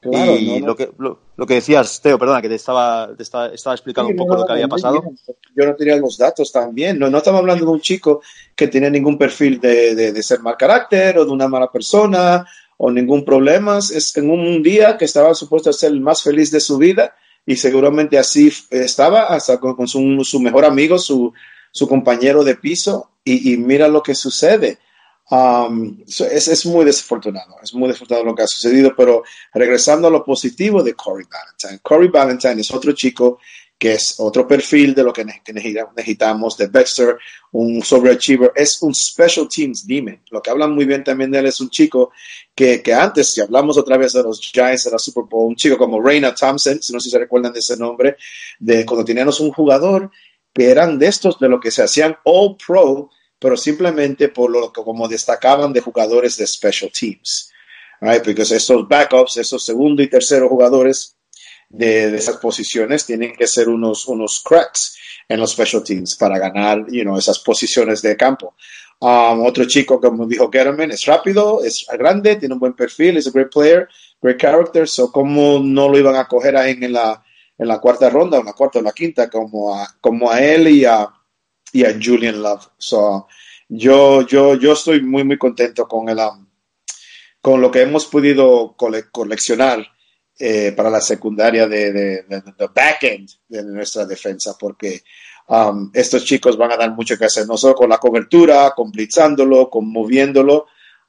[0.00, 0.66] Claro, y no, no.
[0.68, 4.08] Lo, que, lo, lo, que decías, Teo, perdona, que te estaba, te estaba, estaba explicando
[4.08, 5.02] sí, un poco no, lo que había pasado.
[5.02, 5.18] Bien.
[5.54, 6.98] Yo no tenía los datos también.
[6.98, 8.22] No, no estamos hablando de un chico
[8.56, 12.46] que tenía ningún perfil de, de, de, ser mal carácter o de una mala persona
[12.78, 13.78] o ningún problema.
[13.78, 17.14] Es en un día que estaba supuesto a ser el más feliz de su vida
[17.44, 21.32] y seguramente así estaba hasta con, con su, su, mejor amigo, su,
[21.70, 24.78] su compañero de piso y, mira lo que sucede.
[25.30, 29.22] Um, es, es, muy desafortunado, es muy desafortunado lo que ha sucedido, pero
[29.54, 31.78] regresando a lo positivo de Corey Valentine.
[31.82, 33.38] Corey Valentine es otro chico
[33.80, 37.16] que es otro perfil de lo que necesitamos de Baxter,
[37.52, 40.20] un sobreachiever, es un special teams demon.
[40.30, 42.12] Lo que hablan muy bien también de él es un chico
[42.54, 45.56] que, que antes, si hablamos otra vez de los Giants de la Super Bowl, un
[45.56, 48.18] chico como Reina Thompson, si no sé si se recuerdan de ese nombre,
[48.58, 50.10] de cuando teníamos un jugador
[50.52, 54.72] que eran de estos, de lo que se hacían all pro, pero simplemente por lo
[54.72, 57.50] que como destacaban de jugadores de special teams.
[58.00, 58.22] Right?
[58.22, 61.16] Porque esos backups, esos segundo y tercero jugadores
[61.68, 64.96] de, esas posiciones tienen que ser unos, unos cracks
[65.28, 68.54] en los special teams para ganar you know, esas posiciones de campo.
[68.98, 73.26] Um, otro chico, como dijo Getterman, es rápido, es grande, tiene un buen perfil, es
[73.26, 73.88] un great player,
[74.20, 77.22] great character, so cómo no lo iban a coger ahí en la,
[77.60, 80.66] en la cuarta ronda, en la cuarta o la quinta, como a, como a él
[80.68, 81.06] y a,
[81.72, 82.68] y a Julian Love.
[82.78, 83.28] So,
[83.68, 86.46] yo, yo, yo estoy muy, muy contento con, el, um,
[87.42, 89.86] con lo que hemos podido cole coleccionar
[90.38, 95.02] eh, para la secundaria de, de, de, de, back-end de nuestra defensa, porque
[95.48, 98.90] um, estos chicos van a dar mucho que hacer, no solo con la cobertura, con
[98.90, 100.64] blitzándolo, con moviéndolo,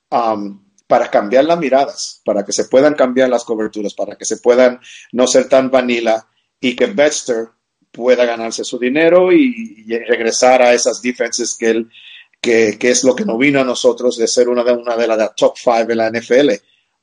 [0.10, 4.36] um, para cambiar las miradas, para que se puedan cambiar las coberturas, para que se
[4.36, 4.82] puedan
[5.14, 6.28] no ser tan vanilla
[6.62, 7.50] y que Baxter
[7.92, 11.90] pueda ganarse su dinero y, y, regresar a esas defenses que él,
[12.40, 15.08] que, que, es lo que nos vino a nosotros de ser una de, una de
[15.08, 16.52] las top five en la NFL.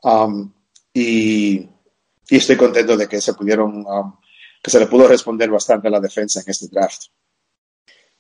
[0.03, 0.53] Um,
[0.95, 4.17] y, y, estoy contento de que se pudieron, um,
[4.63, 7.03] que se le pudo responder bastante a la defensa en este draft.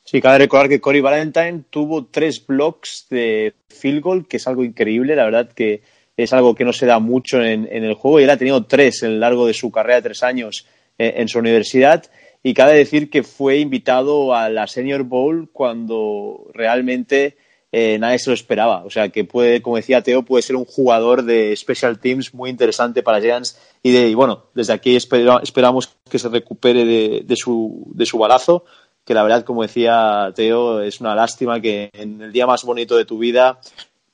[0.04, 4.64] Sí, cabe recordar que Corey Valentine tuvo tres blocks de field goal, que es algo
[4.64, 5.82] increíble, la verdad que
[6.16, 8.64] es algo que no se da mucho en, en el juego y él ha tenido
[8.64, 10.66] tres en lo largo de su carrera de tres años
[10.98, 12.04] en, su universidad
[12.42, 17.36] y cabe decir que fue invitado a la Senior Bowl cuando realmente
[17.72, 18.84] eh, nadie se lo esperaba.
[18.84, 22.50] O sea, que puede, como decía Teo, puede ser un jugador de Special Teams muy
[22.50, 23.58] interesante para Giants.
[23.82, 28.06] Y, de, y bueno, desde aquí espera, esperamos que se recupere de, de, su, de
[28.06, 28.64] su balazo,
[29.04, 32.96] que la verdad, como decía Teo, es una lástima que en el día más bonito
[32.96, 33.60] de tu vida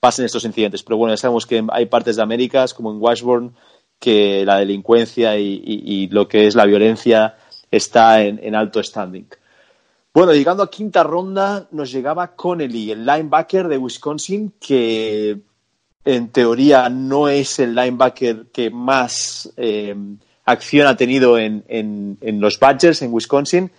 [0.00, 0.82] pasen estos incidentes.
[0.82, 3.54] Pero bueno, ya sabemos que hay partes de Américas, como en Washburn,
[3.98, 7.36] que la delincuencia y, lo que es la violencia
[7.70, 9.26] está en, alto standing.
[10.12, 15.40] Bueno, llegando a quinta ronda nos llegaba Connelly, el linebacker de Wisconsin, que
[16.04, 19.96] en teoría no es el linebacker que más eh,
[20.44, 23.70] acción ha tenido en, en, los Badgers en Wisconsin.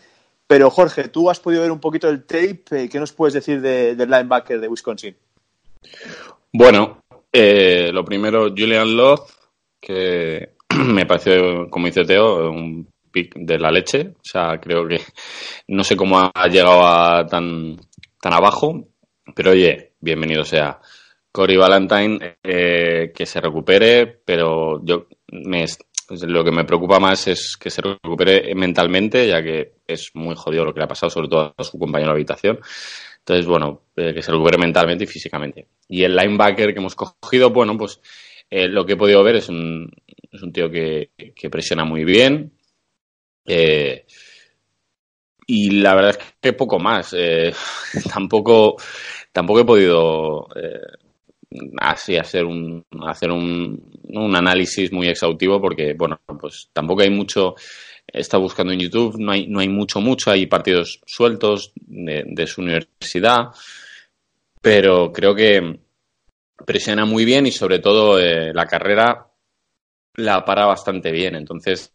[0.47, 2.89] Pero Jorge, tú has podido ver un poquito el tape.
[2.89, 5.15] ¿Qué nos puedes decir de, del linebacker de Wisconsin?
[6.51, 7.01] Bueno,
[7.31, 9.21] eh, lo primero, Julian Love,
[9.85, 14.13] que me pareció, como dice Teo, un pick de la leche.
[14.17, 14.99] O sea, creo que
[15.67, 17.77] no sé cómo ha llegado a tan,
[18.19, 18.87] tan abajo,
[19.35, 20.79] pero oye, bienvenido sea.
[21.31, 25.65] Cory Valentine, eh, que se recupere, pero yo me,
[26.09, 30.63] lo que me preocupa más es que se recupere mentalmente, ya que es muy jodido
[30.63, 32.59] lo que le ha pasado, sobre todo a su compañero de habitación.
[33.19, 35.67] Entonces, bueno, eh, que se recupere mentalmente y físicamente.
[35.89, 37.99] Y el linebacker que hemos cogido, bueno, pues
[38.57, 39.91] eh, lo que he podido ver es un,
[40.31, 42.53] es un tío que, que presiona muy bien,
[43.45, 44.05] eh,
[45.45, 47.13] y la verdad es que poco más.
[47.17, 47.53] Eh,
[48.13, 48.77] tampoco,
[49.33, 50.47] tampoco he podido
[51.79, 57.55] así hacer un hacer un, un, análisis muy exhaustivo porque bueno pues tampoco hay mucho
[58.07, 62.47] he estado buscando en YouTube no hay no hay mucho mucho hay partidos sueltos de
[62.47, 63.51] su universidad
[64.61, 65.84] pero creo que
[66.65, 69.27] presiona muy bien y sobre todo eh, la carrera
[70.15, 71.35] la para bastante bien.
[71.35, 71.91] Entonces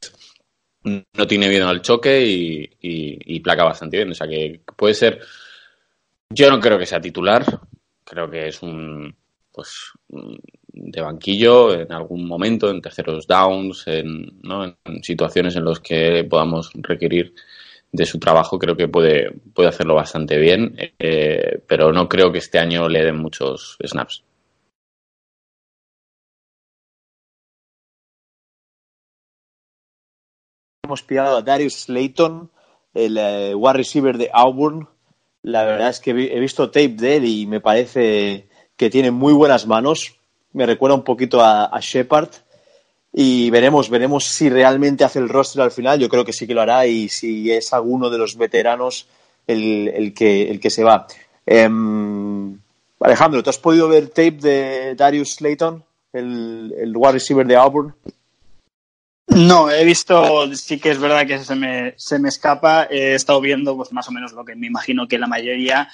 [0.83, 4.11] no tiene miedo al choque y, y, placa bastante bien.
[4.11, 5.21] O sea que puede ser.
[6.31, 7.45] Yo no creo que sea titular.
[8.05, 9.15] Creo que es un
[9.53, 14.65] pues de banquillo en algún momento, en terceros downs, en, ¿no?
[14.65, 17.35] en situaciones en las que podamos requerir
[17.93, 22.39] de su trabajo, creo que puede, puede hacerlo bastante bien, eh, pero no creo que
[22.39, 24.23] este año le den muchos snaps.
[30.91, 32.51] Hemos pillado a Darius Slayton,
[32.95, 34.89] el eh, wide receiver de Auburn.
[35.43, 39.33] La verdad es que he visto tape de él y me parece que tiene muy
[39.33, 40.17] buenas manos.
[40.53, 42.31] Me recuerda un poquito a, Shepard
[43.13, 46.01] y veremos, veremos si realmente hace el roster al final.
[46.01, 49.07] Yo creo que sí que lo hará y si es alguno de los veteranos
[49.47, 51.07] el, el que, el que se va.
[51.47, 52.59] Em,
[52.99, 57.95] Alejandro, ¿tú has podido ver tape de Darius Slayton, el, el wide receiver de Auburn?
[59.37, 62.87] No, he visto, sí que es verdad que se me, se me escapa.
[62.91, 65.89] He estado viendo pues más o menos lo que me imagino que la mayoría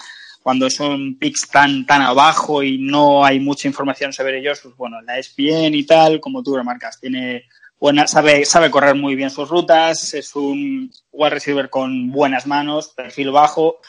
[0.46, 5.02] cuando son picks tan, tan abajo y no hay mucha información sobre ellos, pues bueno,
[5.02, 7.46] la ESPN y tal, como tú remarcas, tiene
[7.80, 12.90] buena, sabe, sabe correr muy bien sus rutas, es un wide receiver con buenas manos,
[12.90, 13.80] perfil bajo,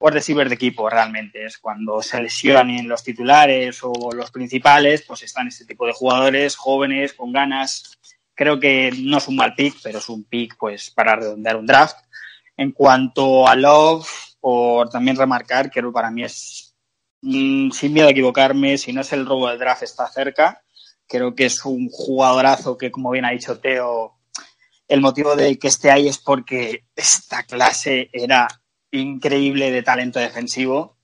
[0.00, 5.22] wide receiver de equipo realmente, es cuando se lesionan los titulares o los principales, pues
[5.22, 7.96] están este tipo de jugadores jóvenes, con ganas.
[8.38, 11.66] Creo que no es un mal pick, pero es un pick pues para redondear un
[11.66, 11.96] draft.
[12.56, 14.08] En cuanto a Love,
[14.38, 16.72] por también remarcar que para mí es,
[17.20, 20.62] mm, sin miedo a equivocarme, si no es el robo del draft está cerca.
[21.08, 24.20] Creo que es un jugadorazo que, como bien ha dicho Teo,
[24.86, 28.46] el motivo de que esté ahí es porque esta clase era
[28.92, 30.96] increíble de talento defensivo.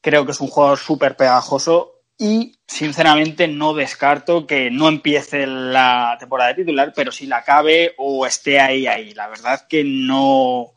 [0.00, 6.16] Creo que es un jugador súper pegajoso y, sinceramente, no descarto que no empiece la
[6.18, 9.14] temporada de titular, pero si la acabe o esté ahí, ahí.
[9.14, 10.72] La verdad que no,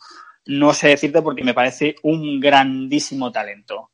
[0.46, 3.89] no sé decirte porque me parece un grandísimo talento.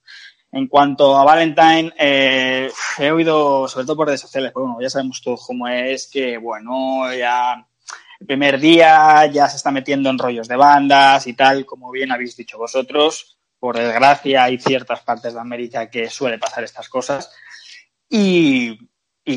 [0.52, 5.22] En cuanto a Valentine, eh, he oído, sobre todo por redes sociales, bueno, ya sabemos
[5.22, 7.66] todos cómo es, que bueno, ya
[8.20, 12.12] el primer día ya se está metiendo en rollos de bandas y tal, como bien
[12.12, 13.37] habéis dicho vosotros.
[13.60, 17.32] Por desgracia, hay ciertas partes de América que suele pasar estas cosas.
[18.10, 18.78] Y,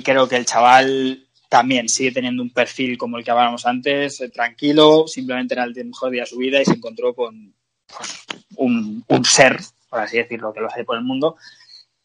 [0.04, 4.28] creo que el chaval también sigue teniendo un perfil como el que hablábamos antes, eh,
[4.28, 7.52] tranquilo, simplemente era el mejor día de su vida y se encontró con
[7.88, 8.24] pues,
[8.56, 9.58] un, ser,
[9.88, 11.36] por así decirlo, que lo hace por el mundo,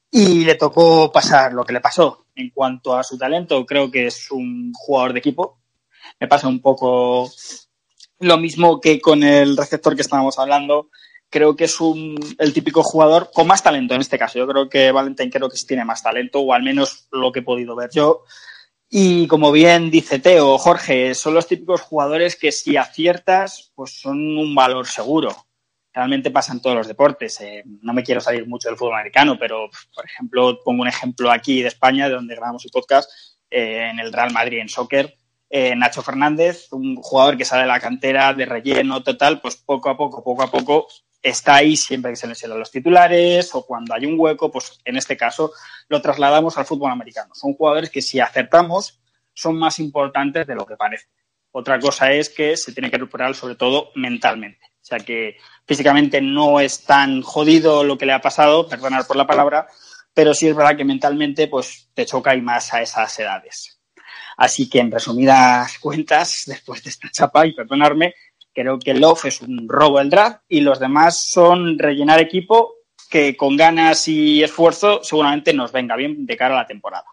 [0.10, 2.26] y le tocó pasar lo que le pasó.
[2.36, 5.60] En cuanto a su talento, creo que es un jugador de equipo.
[6.20, 7.30] Me pasa un poco
[8.20, 10.90] lo mismo que con el receptor que estábamos hablando.
[11.36, 14.40] Creo que es un, el típico jugador con más talento en este caso.
[14.40, 17.40] Yo creo que Valentín creo que sí tiene más talento, o al menos lo que
[17.40, 18.24] he podido ver yo.
[18.90, 24.38] Y como bien dice Teo, Jorge, son los típicos jugadores que si aciertas, pues son
[24.38, 25.36] un valor seguro.
[25.94, 27.42] Realmente pasan todos los deportes.
[27.42, 31.30] Eh, no me quiero salir mucho del fútbol americano, pero, por ejemplo, pongo un ejemplo
[31.30, 33.12] aquí de España, de donde grabamos el podcast,
[33.52, 35.14] eh, en el Real Madrid en soccer.
[35.50, 39.90] Eh, Nacho Fernández, un jugador que sale de la cantera de relleno total, pues poco
[39.90, 40.88] a poco, poco a poco
[41.26, 44.96] está ahí siempre que se lesionan los titulares o cuando hay un hueco, pues en
[44.96, 45.52] este caso
[45.90, 47.34] lo trasladamos al fútbol americano.
[47.34, 49.02] Son jugadores que si acertamos
[49.34, 51.08] son más importantes de lo que parece.
[51.52, 54.66] Otra cosa es que se tiene que recuperar sobre todo mentalmente.
[54.66, 59.16] O sea que físicamente no es tan jodido lo que le ha pasado, perdonar por
[59.16, 59.68] la palabra,
[60.14, 63.80] pero sí es verdad que mentalmente pues te choca y más a esas edades.
[64.38, 68.14] Así que en resumidas cuentas, después de esta chapa, y perdonarme,
[68.56, 72.76] Creo que Love es un robo el draft y los demás son rellenar equipo
[73.10, 77.06] que con ganas y esfuerzo seguramente nos venga bien de cara a la temporada.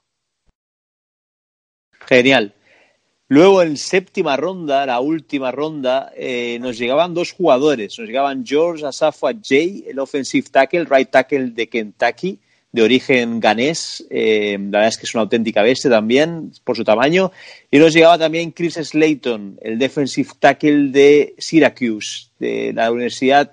[2.06, 2.54] Genial.
[3.26, 7.98] Luego en séptima ronda, la última ronda, eh, nos llegaban dos jugadores.
[7.98, 12.38] Nos llegaban George Asafa Jay, el offensive tackle, right tackle de Kentucky,
[12.72, 14.04] de origen ganés.
[14.10, 17.30] Eh, la verdad es que es una auténtica bestia también por su tamaño.
[17.70, 23.52] Y nos llegaba también Chris Slayton, el defensive tackle de Syracuse, de la Universidad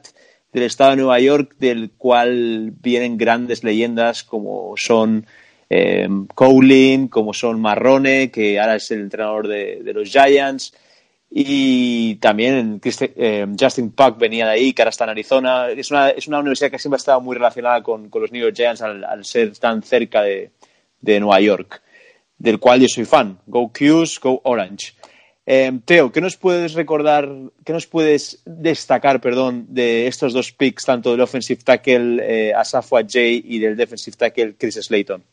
[0.52, 5.26] del Estado de Nueva York, del cual vienen grandes leyendas como son
[5.70, 10.74] eh, como son Marrone, que ahora es el entrenador de los Giants.
[11.32, 15.70] Y también eh, Justin Puck venía de ahí, que Arizona.
[15.70, 18.42] Es una, es una universidad que siempre ha estado muy relacionada con, con los New
[18.42, 20.52] York Giants al, ser tan cerca de,
[21.00, 21.84] de, Nueva York,
[22.38, 23.38] del cual yo soy fan.
[23.46, 24.94] Go Qs, Go Orange.
[25.46, 27.28] Eh, Teo, ¿qué nos puedes recordar,
[27.66, 33.02] qué nos puedes destacar, perdón, de estos dos picks, tanto del offensive tackle eh, Asafua
[33.08, 35.24] Jay y del defensive tackle Chris Slayton?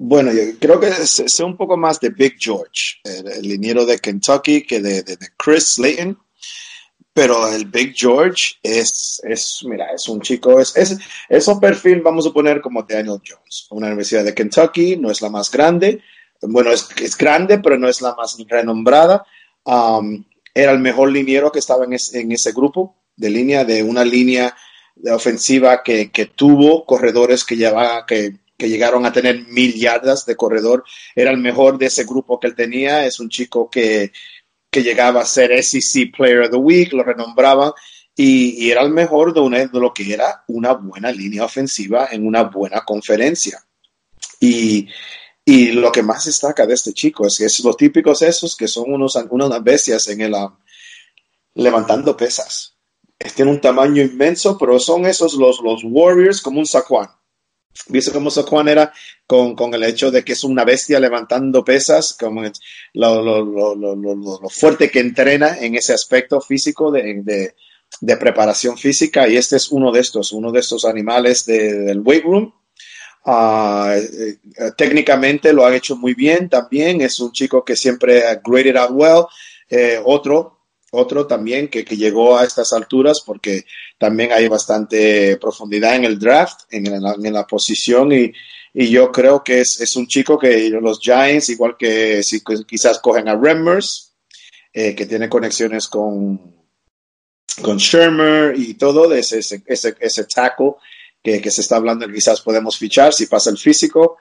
[0.00, 4.62] Bueno, yo creo que sé un poco más de Big George, el, liniero de Kentucky,
[4.62, 6.16] que de, de, Chris Slayton.
[7.12, 10.96] Pero el Big George es, es mira, es un chico, es, es,
[11.28, 13.66] es un perfil, vamos a poner como Daniel Jones.
[13.70, 16.00] Una universidad de Kentucky, no es la más grande.
[16.42, 19.26] Bueno, es, es grande, pero no es la más renombrada.
[19.64, 20.24] Um,
[20.54, 24.56] era el mejor liniero que estaba en, en ese grupo de línea, de una línea
[24.94, 30.26] de ofensiva que, que tuvo corredores que, llevaba, que, que, llegaron a tener mil yardas
[30.26, 30.84] de corredor.
[31.14, 33.06] Era el mejor de ese grupo que él tenía.
[33.06, 34.12] Es un chico que,
[34.70, 37.72] que llegaba a ser SEC Player of the Week, lo renombraban.
[38.14, 42.26] Y, era el mejor de, una, de lo que era una buena línea ofensiva en
[42.26, 43.62] una buena conferencia.
[44.40, 44.88] Y,
[45.44, 48.68] y lo que más destaca de este chico es que es los típicos esos que
[48.68, 50.56] son unos, unas bestias en el um,
[51.54, 52.78] levantando pesas
[53.34, 57.08] tiene un tamaño inmenso, pero son esos los, los Warriors como un Saquon.
[57.88, 58.92] ¿Viste cómo Saquon era
[59.26, 62.42] con, el hecho de que es una bestia levantando pesas, como
[62.94, 67.54] lo, lo, lo, fuerte que entrena en ese aspecto físico de,
[68.18, 69.28] preparación física?
[69.28, 72.54] Y este es uno de estos, uno de estos animales de, del weight room.
[73.24, 74.00] Uh,
[74.76, 77.00] técnicamente lo ha hecho muy bien también.
[77.00, 79.24] Es un chico que siempre ha graded out well.
[79.70, 80.57] Eh, otro
[80.90, 83.64] otro también que, que, llegó a estas alturas porque
[83.98, 88.32] también hay bastante profundidad en el draft, en la, en la posición y,
[88.72, 93.00] y, yo creo que es, es, un chico que los Giants, igual que si quizás
[93.00, 94.14] cogen a Remmers,
[94.72, 96.54] eh, que tiene conexiones con,
[97.62, 100.26] con Shermer y todo, ese, ese, ese, ese
[101.22, 104.18] que, que se está hablando, quizás podemos fichar si pasa el físico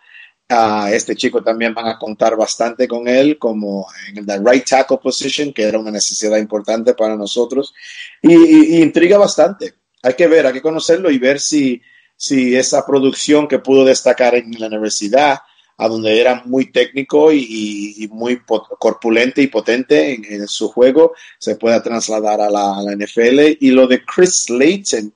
[0.50, 4.98] a este chico también van a contar bastante con él como en el right tackle
[4.98, 7.74] position, que era una necesidad importante para nosotros.
[8.22, 9.74] Y, intriga bastante.
[10.04, 11.82] Hay que ver, hay que conocerlo y ver si,
[12.16, 15.39] si esa producción que pudo destacar en la universidad,
[15.80, 18.41] a donde era muy técnico y, muy
[18.80, 23.58] corpulente y potente en, su juego, se pueda trasladar a la, NFL.
[23.60, 25.14] Y lo de Chris Slayton,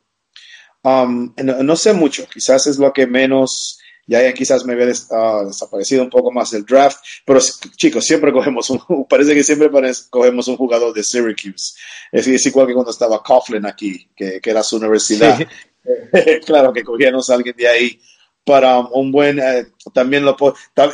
[0.83, 3.80] um, no sé mucho, quizás es lo que menos
[4.19, 7.39] ya quizás me había ah, desaparecido un poco más el draft, pero
[7.75, 9.69] chicos, siempre cogemos un, parece que siempre
[10.09, 11.75] cogemos un jugador de Syracuse.
[12.11, 15.39] Es, igual que cuando estaba Coughlin aquí, que, que era su universidad.
[16.45, 17.99] claro que cogíamos a alguien de ahí
[18.43, 20.35] para un buen, eh, también lo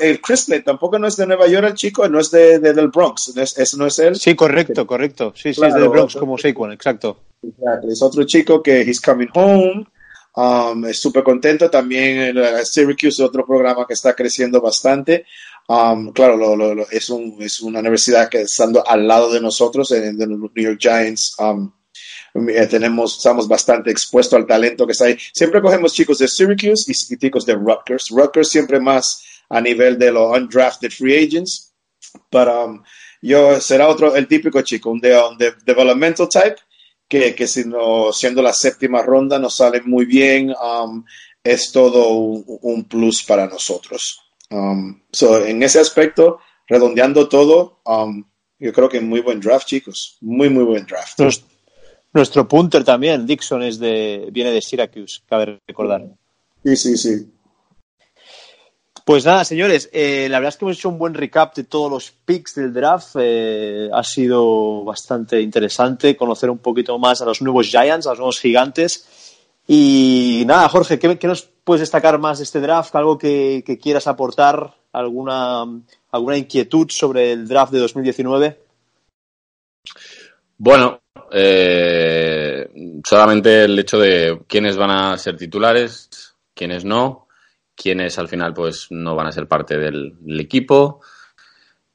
[0.02, 3.36] el Chrisley tampoco no es de Nueva York el chico, no es de, del Bronx,
[3.38, 4.16] ¿Es, no es él.
[4.16, 7.22] Sí, correcto, correcto, sí, sí, es del Bronx como Saquon, exacto.
[7.90, 9.88] Es otro chico que he's coming home,
[10.38, 11.68] Um, súper contento.
[11.68, 15.26] También el, Syracuse, otro programa que está creciendo bastante.
[15.68, 20.28] Um, claro, es, un, es, una universidad que estando al lado de nosotros, en, los
[20.28, 21.74] New York Giants, um,
[22.50, 25.18] eh, tenemos, estamos bastante expuestos al talento que está ahí.
[25.34, 28.10] Siempre cogemos chicos de Syracuse y, chicos de Rutgers.
[28.12, 31.74] Rutgers siempre más a nivel de los undrafted free agents.
[32.30, 32.84] Pero
[33.24, 35.36] yo será otro, el típico chico, un, de, un
[35.66, 36.58] developmental type
[37.08, 41.04] que, que si no, siendo la séptima ronda nos sale muy bien, um,
[41.44, 44.20] es todo un, plus para nosotros.
[44.50, 48.24] Um, so, en ese aspecto, redondeando todo, um,
[48.60, 50.18] yo creo que muy buen draft, chicos.
[50.22, 51.20] Muy, muy buen draft.
[52.14, 56.06] Nuestro, punter también, Dixon, es de, viene de Syracuse, cabe recordar.
[56.64, 57.32] Sí, sí, sí.
[59.08, 61.90] Pues nada, señores, eh, la verdad es que hemos hecho un buen recap de todos
[61.90, 63.16] los picks del draft.
[63.18, 68.20] Eh, ha sido bastante interesante conocer un poquito más a los nuevos Giants, a los
[68.20, 69.40] nuevos gigantes.
[69.66, 72.94] Y nada, Jorge, ¿qué, nos puedes destacar más de este draft?
[72.98, 74.74] ¿Algo que, quieras aportar?
[74.92, 75.64] ¿Alguna,
[76.12, 78.60] ¿Alguna inquietud sobre el draft de 2019?
[80.58, 81.00] Bueno,
[81.32, 87.27] eh, solamente el hecho de quiénes van a ser titulares, quiénes no
[87.78, 91.00] quiénes al final pues no van a ser parte del, equipo,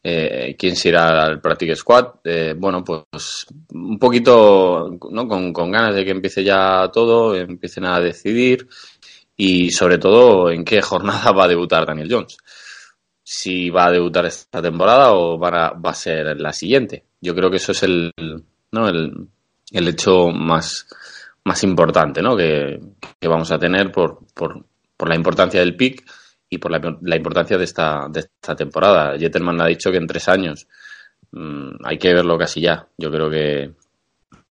[0.02, 2.06] eh, quién se irá al Practice Squad.
[2.24, 5.28] Eh, bueno, pues un poquito ¿no?
[5.28, 8.68] con, ganas de que empiece ya todo, empiecen a decidir
[9.36, 12.36] y sobre todo en qué jornada va a debutar Daniel Jones.
[13.24, 17.04] Si va a debutar esta temporada o va a, va a ser la siguiente.
[17.20, 18.12] Yo creo que eso es el,
[18.72, 18.88] ¿no?
[18.88, 19.28] el,
[19.72, 20.86] el hecho más,
[21.44, 22.36] más importante ¿no?
[22.36, 22.80] que,
[23.20, 24.64] que vamos a tener por, por,
[25.02, 26.08] por la importancia del pick
[26.48, 29.18] y por la, importancia de esta, de esta temporada.
[29.18, 30.68] Jetterman ha dicho que en tres años
[31.32, 32.86] mm, hay que verlo casi ya.
[32.96, 33.72] Yo creo que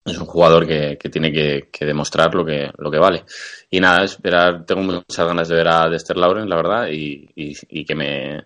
[0.06, 3.26] es un jugador que, tiene que, demostrar lo que, lo que vale.
[3.70, 7.94] Y nada, esperar, tengo muchas ganas de ver a Dexter Lauren, la verdad, y, que
[7.94, 8.46] me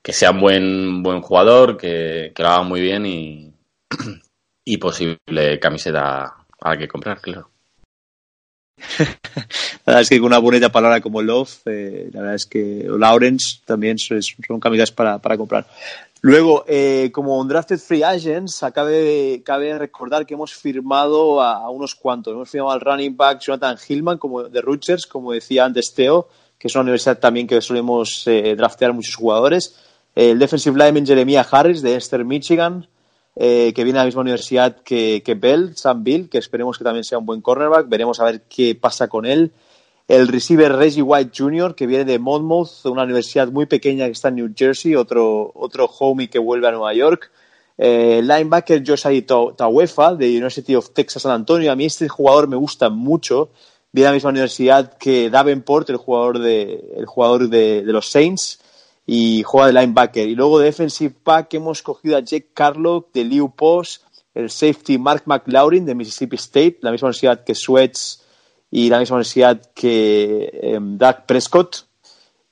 [0.00, 3.52] que sea un buen, buen jugador, que, que lo haga muy bien y,
[4.64, 7.49] y posible camiseta a la que comprar, claro.
[8.98, 9.06] La
[9.86, 13.58] verdad es que con una bonita palabra como Love, eh, la verdad es que Lawrence
[13.64, 14.20] también son,
[14.60, 15.66] camisas para, para comprar.
[16.22, 21.94] Luego, eh, como Drafted Free Agents, cabe, cabe recordar que hemos firmado a, a, unos
[21.94, 22.34] cuantos.
[22.34, 26.28] Hemos firmado al running back Jonathan Hillman como, de Rutgers, como decía antes Teo,
[26.58, 29.76] que es una universidad también que solemos eh, draftear muchos jugadores.
[30.14, 32.86] El defensive lineman Jeremiah Harris de Esther, Michigan,
[33.36, 36.84] eh, que viene a la misma universidad que, que Bell, Sam Bill, que esperemos que
[36.84, 37.88] también sea un buen cornerback.
[37.88, 39.52] Veremos a ver qué pasa con él.
[40.08, 44.28] El receiver Reggie White Jr., que viene de Monmouth, una universidad muy pequeña que está
[44.28, 47.30] en New Jersey, otro, otro homie que vuelve a Nueva York.
[47.78, 49.24] Eh, linebacker Josiah
[49.56, 51.70] Tawefa, de University of Texas San Antonio.
[51.70, 53.50] A mí este jugador me gusta mucho.
[53.92, 58.10] Viene a la misma universidad que Davenport, el jugador de, el jugador de, de los
[58.10, 58.59] Saints
[59.12, 60.28] y juega de linebacker.
[60.28, 64.04] Y luego de defensive back hemos cogido a Jake Carlock de Liu Post,
[64.34, 68.24] el safety Mark McLaurin de Mississippi State, la misma universidad que Sweats
[68.70, 71.86] y la misma universidad que eh, Doug Prescott.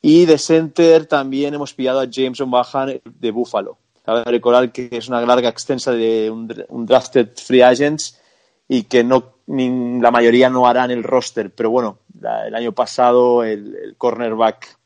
[0.02, 3.78] Y de center también hemos pillado a James O'Mahan de Buffalo.
[4.04, 8.20] Cabe recordar que es una larga extensa de un, un drafted free agents
[8.66, 11.54] y que no ni, la mayoría no harán el roster.
[11.54, 14.77] Pero bueno, la, el año pasado el, el cornerback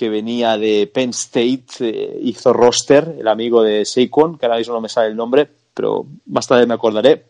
[0.00, 4.72] que venía de Penn State, eh, hizo roster, el amigo de Saquon, que ahora mismo
[4.72, 7.26] no me sale el nombre, pero más tarde me acordaré.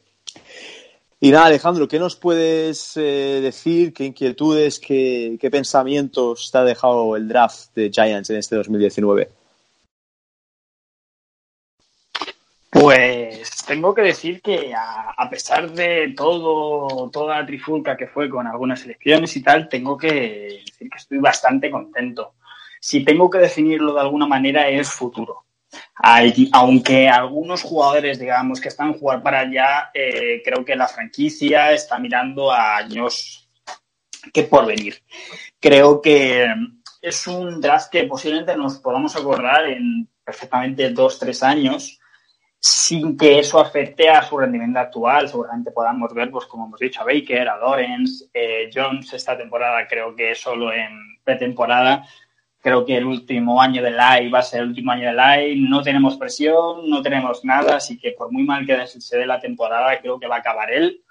[1.19, 3.93] Y nada, Alejandro, ¿qué nos puedes eh, decir?
[3.93, 9.29] ¿Qué inquietudes, qué, qué, pensamientos te ha dejado el draft de Giants en este 2019?
[12.71, 18.31] Pues tengo que decir que a, a, pesar de todo, toda la trifulca que fue
[18.31, 22.35] con algunas elecciones y tal, tengo que decir que estoy bastante contento
[22.81, 25.45] si tengo que definirlo de alguna manera, es futuro.
[26.53, 31.99] Aunque algunos jugadores, digamos, que están jugar para allá, eh, creo que la franquicia está
[31.99, 33.49] mirando a años
[34.33, 35.03] que por venir.
[35.61, 36.47] Creo que
[37.03, 41.99] es un draft que posiblemente nos podamos acordar en perfectamente dos, tres años,
[42.59, 45.29] sin que eso afecte a su rendimiento actual.
[45.29, 49.87] Seguramente podamos ver, pues como hemos dicho, a Baker, a Lawrence, eh, Jones esta temporada,
[49.87, 52.05] creo que solo en pretemporada
[52.61, 55.57] Creo que el último año de LAI va a ser el último año de LAI.
[55.57, 59.41] No tenemos presión, no tenemos nada, así que por muy mal que se dé la
[59.41, 61.03] temporada, creo que va a acabar él.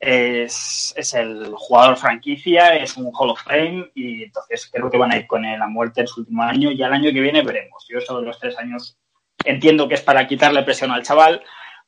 [0.00, 5.12] Es, es, el jugador franquicia, es un Hall of Fame y entonces creo que van
[5.12, 7.42] a ir con él a muerte en su último año y al año que viene
[7.42, 7.84] veremos.
[7.88, 8.96] Yo sobre los tres años
[9.44, 11.42] entiendo que es para quitarle presión al chaval,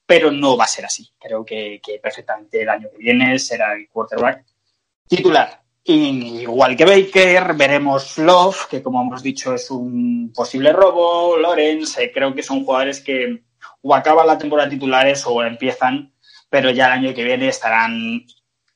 [0.07, 1.09] pero no va a ser así.
[1.21, 4.45] Creo que perfectamente el año que viene será el quarterback
[5.09, 5.61] titular.
[5.91, 12.33] Igual que Baker, veremos Love, que como hemos dicho es un posible robo, Lawrence, creo
[12.33, 13.43] que son jugadores que
[13.83, 16.13] o acaban la temporada titulares o empiezan,
[16.49, 18.25] pero ya el año que viene estarán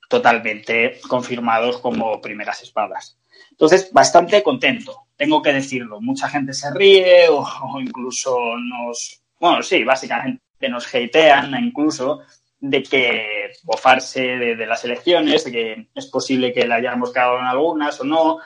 [0.08, 3.16] totalmente confirmados como primeras espadas.
[3.50, 6.00] Entonces, bastante contento, tengo que decirlo.
[6.00, 12.22] Mucha gente se ríe o, o incluso nos, bueno, sí, básicamente nos hatean incluso
[12.66, 17.44] de que bofarse de, las elecciones, de que es posible que la hayamos cagado en
[17.44, 18.38] algunas o no.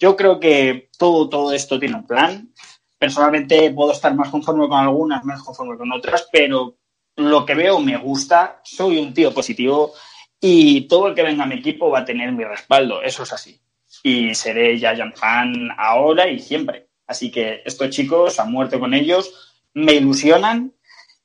[0.00, 2.52] Yo creo que todo, todo esto tiene un plan.
[2.98, 6.78] Personalmente puedo estar más conforme con algunas, más conforme con otras, pero
[7.16, 9.92] lo que veo me gusta, soy un tío positivo
[10.40, 13.32] y todo el que venga a mi equipo va a tener mi respaldo, eso es
[13.34, 13.60] así.
[14.02, 16.88] Y seré Giant fan ahora y siempre.
[17.06, 20.72] Así que estos chicos, a muerte con ellos, me ilusionan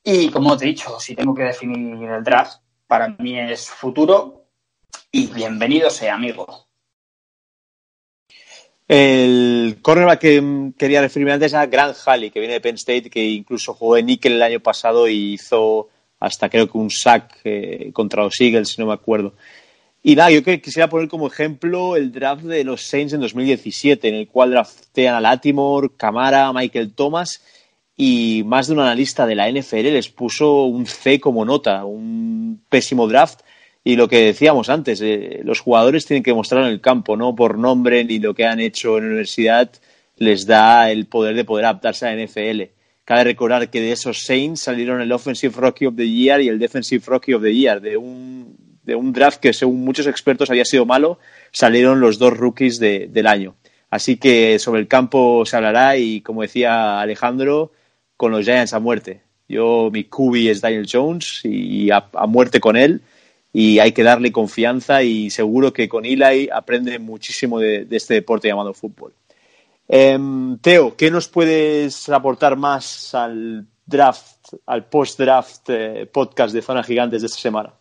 [0.03, 4.45] y como te he dicho, si tengo que definir el draft, para mí es futuro
[5.11, 6.67] y bienvenido sea, amigo.
[8.87, 13.23] El cornerback que quería referirme antes era Grant Halley, que viene de Penn State, que
[13.23, 15.87] incluso jugó en Nickel el año pasado y hizo
[16.19, 19.33] hasta creo que un sack eh, contra los Eagles, si no me acuerdo.
[20.03, 24.15] Y nada, yo quisiera poner como ejemplo el draft de los Saints en 2017, en
[24.15, 27.41] el cual draftean a Latimore, Camara, Michael Thomas
[27.95, 32.63] y más de un analista de la NFL les puso un C como nota, un
[32.69, 33.41] pésimo draft.
[33.83, 37.35] Y lo que decíamos antes, eh, los jugadores tienen que mostrar en el campo, no
[37.35, 39.71] por nombre ni lo que han hecho en la universidad
[40.21, 42.61] les da el poder de poder adaptarse a la NFL.
[43.05, 46.59] Cabe recordar que de esos Saints salieron el Offensive Rookie of the Year y el
[46.59, 47.81] Defensive Rookie of the Year.
[47.81, 51.17] De un, de un draft que según muchos expertos había sido malo,
[51.51, 53.55] salieron los dos rookies de, del año.
[53.89, 57.71] Así que sobre el campo se hablará y como decía Alejandro,
[58.21, 59.23] con los Giants a muerte.
[59.49, 63.01] Yo, mi QB es Daniel Jones y a, a, muerte con él
[63.51, 68.13] y hay que darle confianza y seguro que con Eli aprende muchísimo de, de este
[68.13, 69.11] deporte llamado fútbol.
[69.87, 70.19] Eh,
[70.61, 77.21] Teo, ¿qué nos puedes aportar más al draft, al post-draft eh, podcast de Zona Gigantes
[77.21, 77.73] de esta semana?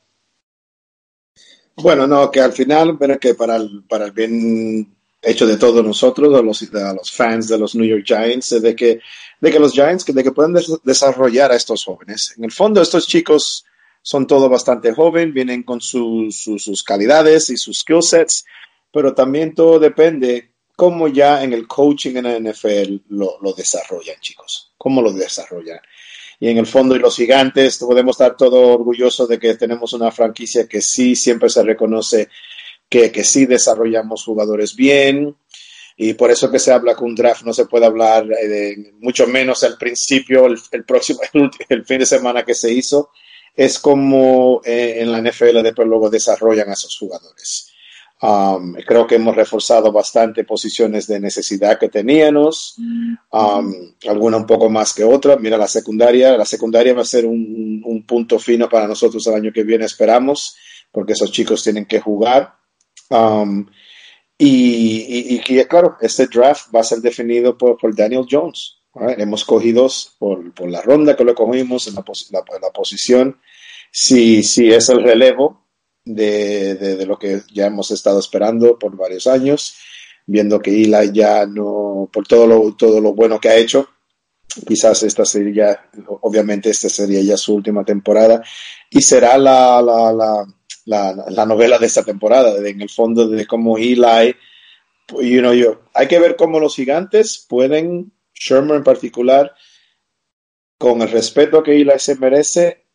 [1.76, 5.84] Bueno, no, que al final, pero que para el, para el bien hecho de todos
[5.84, 9.00] nosotros, a los, a los fans de los New York Giants, de que,
[9.40, 12.34] de que los Giants, de que puedan des- desarrollar a estos jóvenes.
[12.36, 13.64] En el fondo, estos chicos
[14.02, 18.44] son todos bastante jóvenes, vienen con sus, sus, sus calidades y sus skill sets,
[18.92, 24.16] pero también todo depende cómo ya en el coaching en la NFL lo, lo desarrollan,
[24.20, 25.78] chicos, cómo lo desarrollan.
[26.42, 30.10] Y en el fondo, y los gigantes, podemos estar todos orgullosos de que tenemos una
[30.10, 32.30] franquicia que sí siempre se reconoce
[32.88, 35.36] que, que sí desarrollamos jugadores bien.
[36.02, 38.94] Y por eso que se habla que un draft no se puede hablar eh, de,
[39.00, 43.10] mucho menos al principio, el, el próximo, el, el fin de semana que se hizo.
[43.54, 47.70] Es como eh, en la NFL después luego desarrollan a esos jugadores.
[48.22, 52.76] Um, creo que hemos reforzado bastante posiciones de necesidad que teníamos,
[53.32, 53.74] um,
[54.08, 55.36] alguna un poco más que otra.
[55.36, 59.34] Mira la secundaria, la secundaria va a ser un, un punto fino para nosotros el
[59.34, 60.56] año que viene, esperamos,
[60.90, 62.54] porque esos chicos tienen que jugar.
[63.10, 63.66] Um,
[64.46, 68.76] y, y, y claro, este draft va a ser definido por, por Daniel Jones.
[69.18, 69.88] Hemos cogido
[70.18, 73.38] por, por la ronda que lo cogimos en la, pos- la, la posición,
[73.92, 75.66] si, si es el relevo
[76.04, 79.76] de, de, de lo que ya hemos estado esperando por varios años,
[80.26, 83.88] viendo que Eli ya no, por todo lo, todo lo bueno que ha hecho,
[84.66, 85.88] quizás esta sería,
[86.22, 88.42] obviamente esta sería ya su última temporada
[88.90, 90.12] y será la, la,
[90.90, 94.34] la, la, la novela de esta temporada, en el fondo de cómo Eli,
[95.20, 99.54] you know, yo, hay que ver cómo los gigantes pueden, Sherman en particular,
[100.76, 102.86] con el respeto que Eli se merece,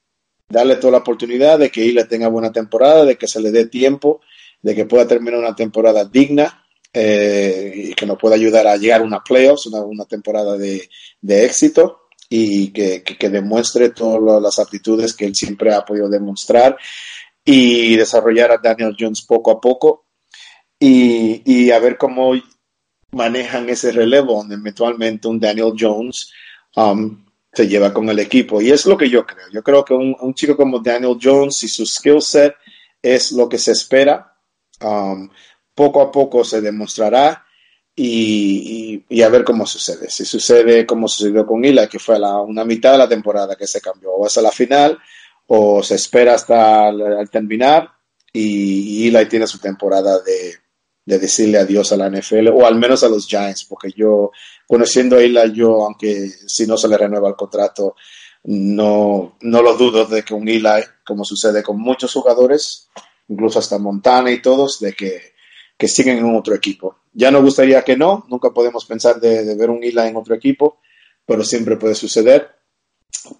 [0.49, 3.67] darle toda la oportunidad de que Eli tenga buena temporada, de que se le dé
[3.67, 4.19] tiempo,
[4.61, 9.01] de que pueda terminar una temporada digna eh, y que nos pueda ayudar a llegar
[9.01, 10.89] a una playoffs, una, una temporada de,
[11.21, 16.75] de éxito y que, que demuestre todas las aptitudes que él siempre ha podido demostrar
[17.45, 20.07] y desarrollar a Daniel Jones poco a poco
[20.79, 22.33] y, y a ver cómo
[23.11, 26.31] manejan ese relevo donde eventualmente un Daniel Jones
[26.75, 27.23] um,
[27.53, 28.61] se lleva con el equipo.
[28.61, 29.47] Y es lo que yo creo.
[29.51, 32.55] Yo creo que un, un chico como Daniel Jones y su skill set
[33.01, 34.35] es lo que se espera.
[34.81, 35.29] Um,
[35.73, 37.45] poco a poco se demostrará
[37.95, 40.09] y, y, y, a ver cómo sucede.
[40.09, 43.55] Si sucede como sucedió con Ila, que fue a la, una mitad de la temporada
[43.55, 44.99] que se cambió, o hasta la final,
[45.47, 47.91] o se espera hasta al, terminar
[48.33, 50.55] y, y Eli tiene su temporada de,
[51.05, 54.31] de, decirle adiós a la NFL, o al menos a los Giants, porque yo,
[54.67, 57.95] conociendo a Eli, yo, aunque si no se le renueva el contrato,
[58.45, 62.89] no, no lo dudo de que un Eli, como sucede con muchos jugadores,
[63.27, 65.33] incluso hasta Montana y todos, de que,
[65.77, 66.97] que siguen en otro equipo.
[67.13, 70.35] Ya nos gustaría que no, nunca podemos pensar de, de ver un Eli en otro
[70.35, 70.79] equipo,
[71.25, 72.55] pero siempre puede suceder.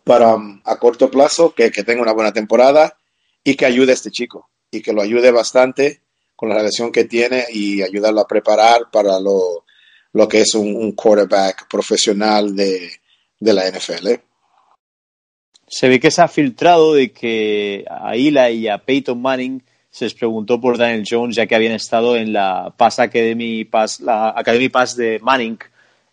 [0.04, 2.98] Para um, a corto plazo, que, que, tenga una buena temporada
[3.44, 6.02] y que ayude a este chico y que lo ayude bastante
[6.36, 9.66] con la relación que tiene y ayudarlo a preparar para lo,
[10.14, 12.92] lo que es un, un quarterback profesional de,
[13.40, 14.08] de la NFL.
[14.08, 14.22] ¿eh?
[15.68, 20.06] Se ve que se ha filtrado de que a Ila y a Peyton Manning se
[20.06, 24.30] les preguntó por Daniel Jones ya que habían estado en la Pass Academy Pass, la
[24.30, 25.58] Academy Pass de Manning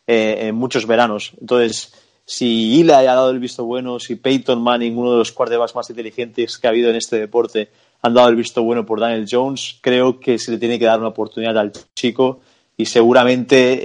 [0.06, 1.32] eh, en muchos veranos.
[1.40, 1.92] Entonces,
[2.24, 5.90] si Eli ha dado el visto bueno, si Peyton Manning, uno de los quarterbacks más
[5.90, 7.70] inteligentes que ha habido en este deporte,
[8.02, 10.98] han dado el visto bueno por Daniel Jones, creo que se le tiene que dar
[10.98, 12.40] una oportunidad al chico
[12.76, 13.80] y seguramente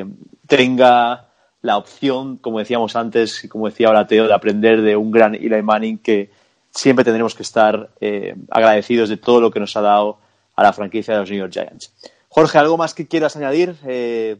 [0.00, 0.06] eh,
[0.46, 1.28] tenga
[1.62, 5.34] la opción, como decíamos antes y como decía ahora Teo, de aprender de un gran
[5.34, 6.30] Eli Manning que
[6.70, 10.18] siempre tendremos que estar eh, agradecidos de todo lo que nos ha dado
[10.54, 11.92] a la franquicia de los New York Giants.
[12.28, 13.76] Jorge, ¿algo más que quieras añadir?
[13.86, 14.36] Eh,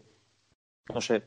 [0.92, 1.22] no sé,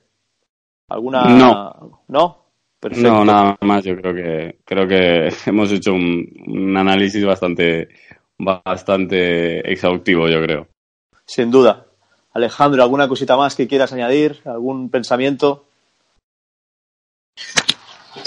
[0.89, 1.25] ¿Alguna?
[1.25, 2.03] No.
[2.07, 2.45] ¿No?
[2.79, 3.09] Perfecto.
[3.09, 3.83] No, nada más.
[3.83, 7.89] Yo creo que creo que hemos hecho un, un, análisis bastante
[8.37, 10.67] bastante exhaustivo, yo creo.
[11.25, 11.85] Sin duda.
[12.33, 14.39] Alejandro, ¿alguna cosita más que quieras añadir?
[14.45, 15.65] ¿Algún pensamiento?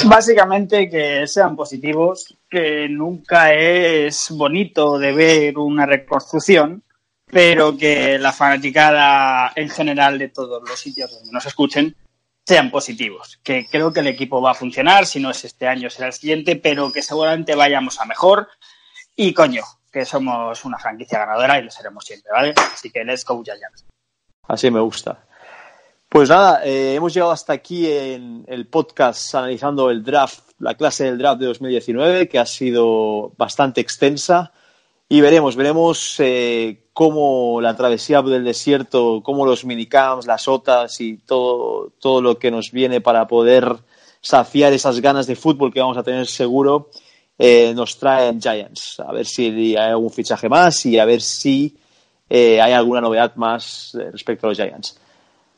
[0.05, 6.83] Básicamente que sean positivos, que nunca es bonito de ver una reconstrucción,
[7.27, 11.95] pero que la fanaticada en general de todos los sitios donde nos escuchen
[12.47, 15.89] sean positivos, que creo que el equipo va a funcionar, si no es este año
[15.91, 18.49] será el siguiente, pero que seguramente vayamos a mejor
[19.15, 19.63] y coño,
[19.93, 22.55] que somos una franquicia ganadora y lo seremos siempre, ¿vale?
[22.57, 23.85] Así que let's go Giants.
[24.49, 25.25] Así me gusta.
[26.09, 31.05] Pues nada, eh, hemos llegado hasta aquí en el podcast analizando el draft, la clase
[31.05, 34.53] del draft de 2019, que ha sido bastante extensa.
[35.13, 41.19] Y veremos, veremos eh, cómo la travesía del desierto, cómo los minicamps, las OTAs y
[41.19, 43.77] todo, todo lo que nos viene para poder
[44.23, 46.89] saciar esas ganas de fútbol que vamos a tener seguro,
[47.37, 49.01] eh, nos traen Giants.
[49.01, 51.77] A ver si hay algún fichaje más y a ver si
[52.31, 54.99] eh, hay alguna novedad más eh, respecto a los Giants.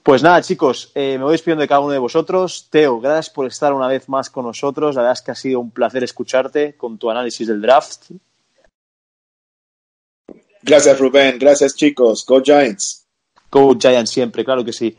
[0.03, 2.67] Pues nada, chicos, me voy despidiendo de cada uno de vosotros.
[2.71, 4.97] Teo, gracias por estar una vez más con nosotros.
[4.97, 8.11] La verdad es que ha sido un placer escucharte con tu análisis del draft.
[10.65, 11.39] Gracias, Rubén.
[11.39, 12.25] Gracias, chicos.
[12.27, 13.07] Go Giants.
[13.51, 14.97] Go Giants siempre, claro que sí.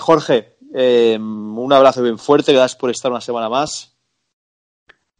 [0.00, 2.52] Jorge, un abrazo bien fuerte.
[2.52, 3.94] Gracias por estar una semana más.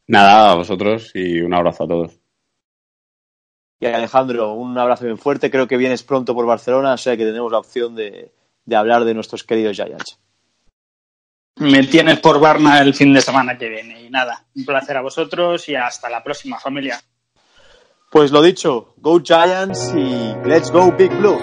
[0.06, 2.12] Nada, a vosotros y un abrazo a todos.
[3.80, 5.50] Y Alejandro, un abrazo bien fuerte.
[5.50, 8.32] Creo que vienes pronto por Barcelona, o sea que tenemos la opción de,
[8.64, 10.18] de hablar de nuestros queridos Giants.
[11.56, 14.02] Me tienes por Barna el fin de semana que viene.
[14.02, 17.00] Y nada, un placer a vosotros y hasta la próxima, familia.
[18.14, 21.36] Pues lo dicho, Go Giants y Let's Go Big Blue.